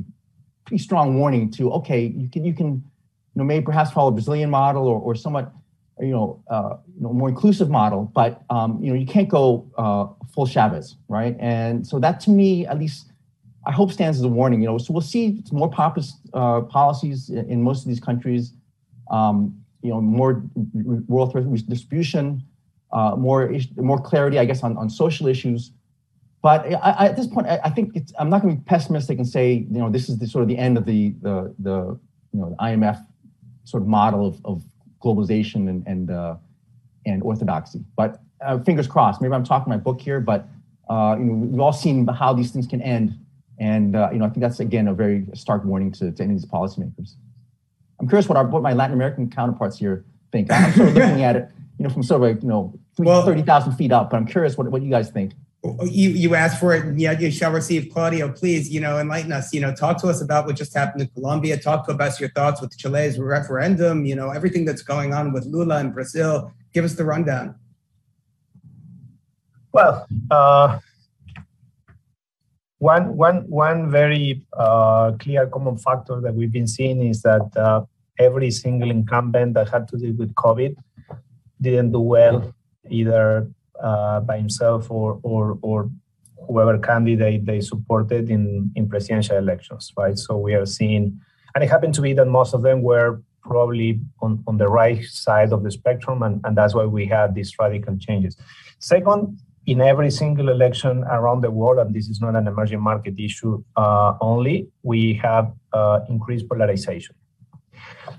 [0.65, 2.83] pretty strong warning to okay, you can you can you
[3.35, 5.53] know maybe perhaps follow a Brazilian model or, or somewhat
[5.99, 9.69] you know, uh, you know, more inclusive model, but um, you know, you can't go
[9.77, 11.35] uh, full Chavez, right?
[11.39, 13.11] And so that, to me, at least,
[13.65, 14.61] I hope stands as a warning.
[14.61, 18.53] You know, so we'll see more populist uh, policies in, in, most of these countries.
[19.11, 20.43] Um, you know, more
[21.07, 22.43] wealth redistribution,
[22.91, 25.71] uh, more more clarity, I guess, on, on social issues.
[26.41, 29.17] But I, I, at this point, I, I think I'm not going to be pessimistic
[29.17, 31.99] and say, you know, this is the sort of the end of the the the
[32.31, 33.05] you know the IMF
[33.65, 34.63] sort of model of, of
[35.01, 36.35] globalization and and, uh,
[37.05, 37.83] and orthodoxy.
[37.95, 39.21] But uh, fingers crossed.
[39.21, 40.47] Maybe I'm talking my book here, but
[40.89, 43.17] uh, you know, we've all seen how these things can end,
[43.59, 46.33] and uh, you know, I think that's again a very stark warning to, to any
[46.33, 47.15] of these policymakers.
[47.99, 50.51] I'm curious what our what my Latin American counterparts here think.
[50.51, 51.49] I'm sort of looking at it,
[51.79, 54.27] you know, from sort of like you know, well, thirty thousand feet up, but I'm
[54.27, 55.33] curious what, what you guys think.
[55.63, 59.53] You you asked for it yeah you shall receive claudio please you know enlighten us
[59.53, 62.29] you know talk to us about what just happened in colombia talk to us your
[62.29, 66.53] thoughts with chile's referendum you know everything that's going on with lula in brazil.
[66.73, 67.55] Give us the rundown.
[69.73, 70.79] Well uh,
[72.77, 77.81] one one one very uh, clear common factor that we've been seeing is that uh,
[78.17, 80.77] every single incumbent that had to deal with covid
[81.61, 82.53] didn't do well
[82.89, 83.49] either
[83.81, 85.89] uh, by himself or, or, or
[86.47, 90.17] whoever candidate they supported in, in presidential elections, right?
[90.17, 91.19] So we are seeing,
[91.53, 95.03] and it happened to be that most of them were probably on, on the right
[95.05, 98.37] side of the spectrum, and, and that's why we had these radical changes.
[98.79, 103.19] Second, in every single election around the world, and this is not an emerging market
[103.19, 107.15] issue uh, only, we have uh, increased polarization.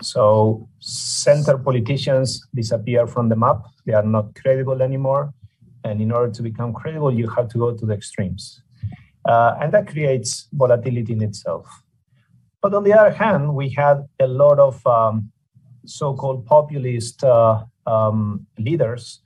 [0.03, 3.63] So center politicians disappear from the map.
[3.87, 5.33] They are not credible anymore.
[5.85, 8.63] And in order to become credible, you have to go to the extremes.
[9.27, 11.67] Uh, and that creates volatility in itself.
[12.63, 15.31] But on the other hand, we had a lot of um,
[15.87, 19.21] so called populist uh, um, leaders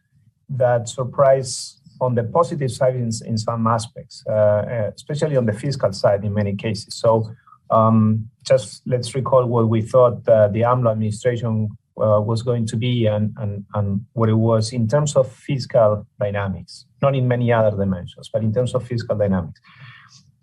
[0.48, 5.92] that surprise on the positive side in, in some aspects, uh, especially on the fiscal
[5.92, 6.96] side in many cases.
[6.96, 7.30] So
[7.74, 12.76] um, just let's recall what we thought uh, the AMLO administration uh, was going to
[12.76, 17.52] be and, and, and what it was in terms of fiscal dynamics, not in many
[17.52, 19.60] other dimensions, but in terms of fiscal dynamics.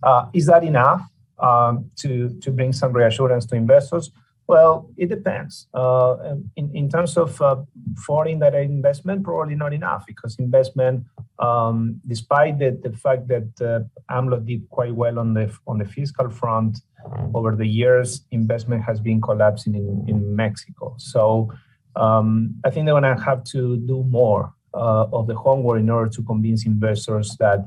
[0.04, 1.02] Uh, is that enough
[1.40, 4.12] um, to, to bring some reassurance to investors?
[4.52, 5.70] Well, it depends.
[5.74, 7.62] Uh, in, in terms of uh,
[8.06, 11.06] foreign direct investment, probably not enough because investment,
[11.40, 15.86] um, despite the, the fact that uh, AMLO did quite well on the on the
[15.86, 16.80] fiscal front
[17.34, 20.96] over the years, investment has been collapsing in, in Mexico.
[20.98, 21.50] So
[21.96, 25.90] um, I think they're going to have to do more uh, of the homework in
[25.90, 27.60] order to convince investors that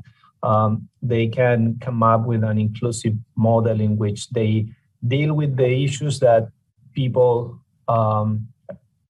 [0.43, 4.67] um, they can come up with an inclusive model in which they
[5.07, 6.49] deal with the issues that
[6.95, 8.47] people um,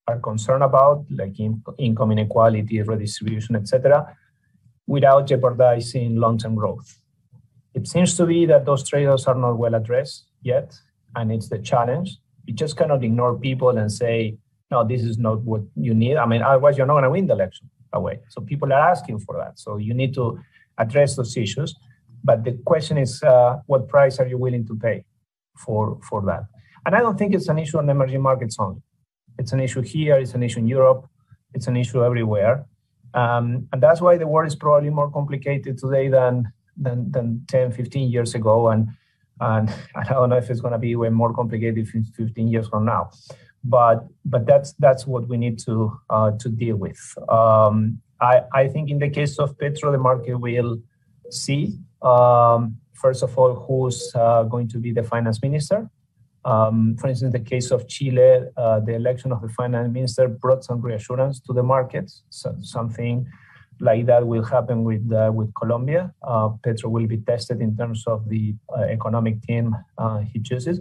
[0.08, 4.16] are concerned about, like in, income inequality, redistribution, etc.,
[4.88, 7.00] without jeopardizing long-term growth.
[7.74, 10.76] It seems to be that those trade-offs are not well addressed yet,
[11.16, 12.18] and it's the challenge.
[12.46, 14.38] You just cannot ignore people and say,
[14.72, 16.18] no, this is not what you need.
[16.18, 18.20] I mean, otherwise you're not going to win the election away.
[18.30, 19.60] So people are asking for that.
[19.60, 20.40] So you need to
[20.78, 21.76] address those issues.
[22.24, 25.06] But the question is, uh, what price are you willing to pay
[25.58, 26.44] for for that?
[26.86, 28.82] And I don't think it's an issue on emerging markets only.
[29.40, 31.08] It's an issue here, it's an issue in Europe,
[31.54, 32.66] it's an issue everywhere.
[33.14, 37.72] Um, and that's why the world is probably more complicated today than, than, than 10,
[37.72, 38.70] 15 years ago.
[38.70, 38.90] And,
[39.40, 42.86] and I don't know if it's going to be way more complicated 15 years from
[42.86, 43.10] now.
[43.64, 47.00] But, but that's, that's what we need to, uh, to deal with.
[47.30, 50.80] Um, I, I think in the case of Petro, the market will
[51.32, 55.90] see, um, first of all, who's uh, going to be the finance minister.
[56.46, 60.28] Um, for instance, in the case of Chile, uh, the election of the finance minister
[60.28, 62.22] brought some reassurance to the markets.
[62.30, 63.28] So something
[63.80, 66.14] like that will happen with uh, with Colombia.
[66.22, 70.80] Uh, Petro will be tested in terms of the uh, economic team uh, he chooses.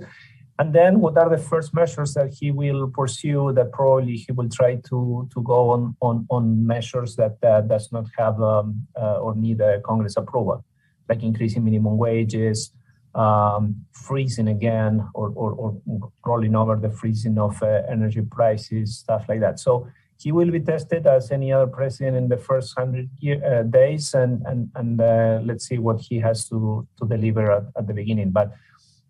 [0.59, 3.53] And then, what are the first measures that he will pursue?
[3.55, 8.07] That probably he will try to to go on on, on measures that does not
[8.19, 10.63] have um, uh, or need Congress approval,
[11.09, 12.71] like increasing minimum wages,
[13.15, 19.25] um, freezing again or, or, or, rolling over the freezing of uh, energy prices, stuff
[19.29, 19.61] like that.
[19.61, 19.87] So
[20.19, 24.43] he will be tested as any other president in the first hundred uh, days, and
[24.47, 28.31] and and uh, let's see what he has to to deliver at, at, the beginning.
[28.31, 28.53] But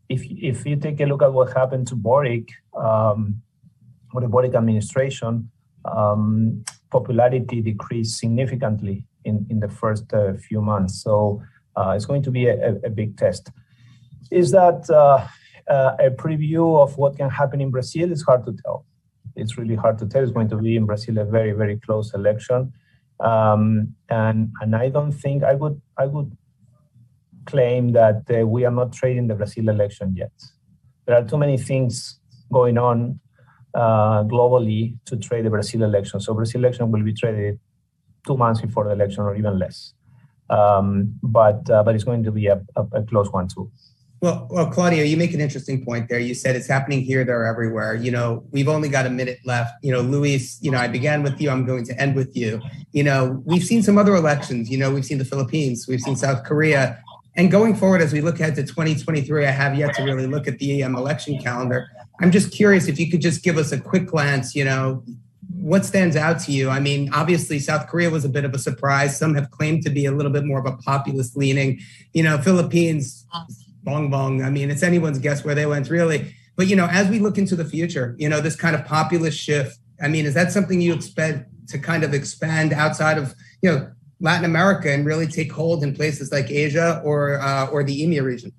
[0.08, 3.42] if if you take a look at what happened to Boric um,
[4.14, 5.50] the Boric administration,
[5.84, 11.02] um, popularity decreased significantly in in the first uh, few months.
[11.02, 11.42] So
[11.76, 13.50] uh, it's going to be a, a big test
[14.30, 15.26] is that uh,
[15.66, 18.84] Uh, a preview of what can happen in Brazil is hard to tell.
[19.34, 20.22] It's really hard to tell.
[20.22, 22.72] It's going to be in Brazil a very, very close election,
[23.20, 26.36] um, and and I don't think I would I would
[27.46, 30.32] claim that uh, we are not trading the Brazil election yet.
[31.06, 32.20] There are too many things
[32.52, 33.20] going on
[33.72, 36.20] uh, globally to trade the Brazil election.
[36.20, 37.58] So Brazil election will be traded
[38.26, 39.94] two months before the election or even less.
[40.50, 43.70] Um, but uh, but it's going to be a, a, a, close one too.
[44.24, 46.18] Well, well, Claudio, you make an interesting point there.
[46.18, 47.94] You said it's happening here, there, everywhere.
[47.94, 49.74] You know, we've only got a minute left.
[49.82, 51.50] You know, Luis, you know, I began with you.
[51.50, 52.58] I'm going to end with you.
[52.92, 54.70] You know, we've seen some other elections.
[54.70, 57.02] You know, we've seen the Philippines, we've seen South Korea,
[57.36, 60.48] and going forward, as we look ahead to 2023, I have yet to really look
[60.48, 61.86] at the um, election calendar.
[62.22, 65.02] I'm just curious if you could just give us a quick glance, you know,
[65.54, 66.70] what stands out to you?
[66.70, 69.18] I mean, obviously, South Korea was a bit of a surprise.
[69.18, 71.80] Some have claimed to be a little bit more of a populist leaning.
[72.12, 73.26] You know, Philippines,
[73.84, 74.42] bong bong.
[74.42, 76.34] I mean, it's anyone's guess where they went, really.
[76.56, 79.38] But, you know, as we look into the future, you know, this kind of populist
[79.38, 83.70] shift, I mean, is that something you expect to kind of expand outside of, you
[83.70, 88.02] know, Latin America and really take hold in places like Asia or uh, or the
[88.02, 88.52] EMEA region?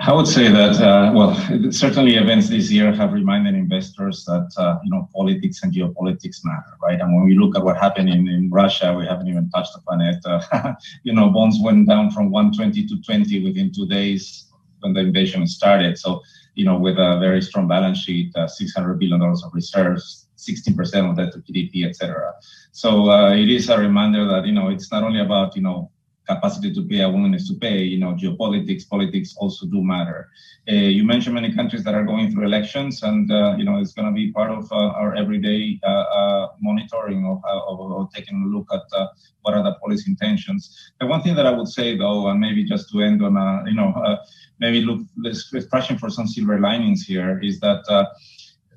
[0.00, 1.34] I would say that, uh, well,
[1.72, 6.76] certainly events this year have reminded investors that, uh, you know, politics and geopolitics matter,
[6.80, 7.00] right?
[7.00, 10.00] And when we look at what happened in, in Russia, we haven't even touched upon
[10.00, 10.18] it.
[10.24, 14.46] Uh, you know, bonds went down from 120 to 20 within two days
[14.80, 15.98] when the invasion started.
[15.98, 16.22] So,
[16.54, 21.16] you know, with a very strong balance sheet, uh, $600 billion of reserves, 16% of
[21.16, 22.34] that to GDP, et cetera.
[22.70, 25.90] So uh, it is a reminder that, you know, it's not only about, you know,
[26.28, 27.82] capacity to pay, a willingness to pay.
[27.82, 30.28] You know, geopolitics, politics also do matter.
[30.70, 33.94] Uh, you mentioned many countries that are going through elections, and uh, you know, it's
[33.94, 38.46] going to be part of uh, our everyday uh, uh, monitoring of, of, taking a
[38.54, 39.08] look at
[39.42, 40.92] what are the policy intentions.
[41.00, 43.64] The one thing that I would say, though, and maybe just to end on, a,
[43.66, 44.18] you know,
[44.58, 45.66] maybe look, let's, let's
[46.00, 47.82] for some silver linings here, is that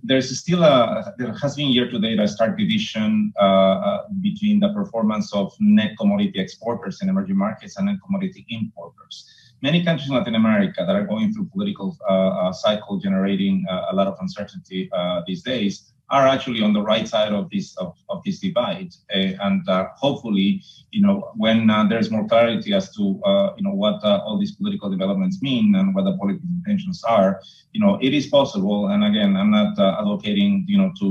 [0.03, 4.59] there's still a there has been year to date a stark division uh, uh, between
[4.59, 9.29] the performance of net commodity exporters in emerging markets and net commodity importers.
[9.61, 13.91] Many countries in Latin America that are going through political uh, uh cycle generating uh,
[13.91, 14.89] a lot of uncertainty
[15.27, 19.47] these days are actually on the right side of this of, of this divide uh,
[19.47, 23.73] and uh, hopefully you know when uh, there's more clarity as to uh, you know
[23.73, 27.41] what all these political developments mean and what the political intentions are
[27.71, 31.07] you know it is possible and again i'm not advocating you know to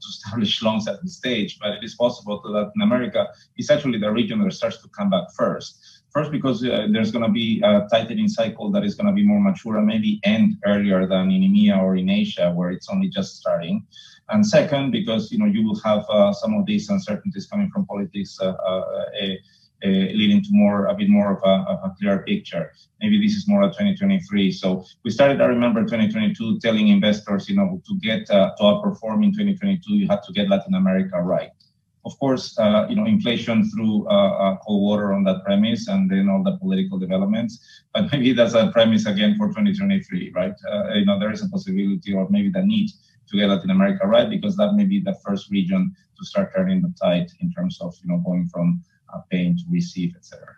[0.00, 3.26] to establish longs at this stage but it is possible that latin america
[3.56, 7.24] is actually the region that starts to come back first First, because uh, there's going
[7.24, 10.56] to be a tightening cycle that is going to be more mature and maybe end
[10.64, 13.86] earlier than in EMEA or in Asia, where it's only just starting.
[14.30, 17.86] And second, because you know you will have uh, some of these uncertainties coming from
[17.86, 18.38] politics.
[18.40, 18.54] Uh,
[19.84, 22.72] uh, leading to more a bit more of a, of a, clearer picture.
[23.00, 24.50] Maybe this is more of 2023.
[24.50, 25.40] So we started.
[25.40, 30.08] I remember 2022 telling investors, you know, to get uh, to outperform in 2022, you
[30.08, 31.50] have to get Latin America right.
[32.04, 36.28] Of course, uh, you know, inflation threw uh, cold water on that premise, and then
[36.28, 37.84] all the political developments.
[37.94, 40.54] But maybe that's a premise again for 2023, right?
[40.94, 42.90] you know, there is a possibility, or maybe the need
[43.28, 46.82] to get Latin America right because that may be the first region to start turning
[46.82, 50.56] the tide in terms of you know going from uh, paying to receive, etc.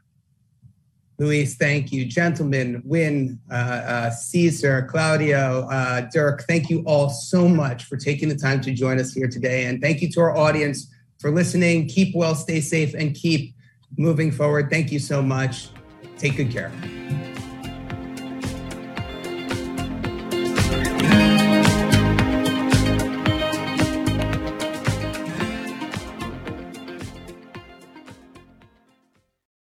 [1.19, 2.07] Luis, thank you.
[2.07, 8.31] Gentlemen, Win, uh, uh, Caesar, Claudio, uh, Dirk, thank you all so much for taking
[8.31, 9.67] the time to join us here today.
[9.67, 11.89] And thank you to our audience for listening.
[11.89, 13.55] Keep well, stay safe, and keep
[13.99, 14.71] moving forward.
[14.71, 15.69] Thank you so much.
[16.17, 16.73] Take good care.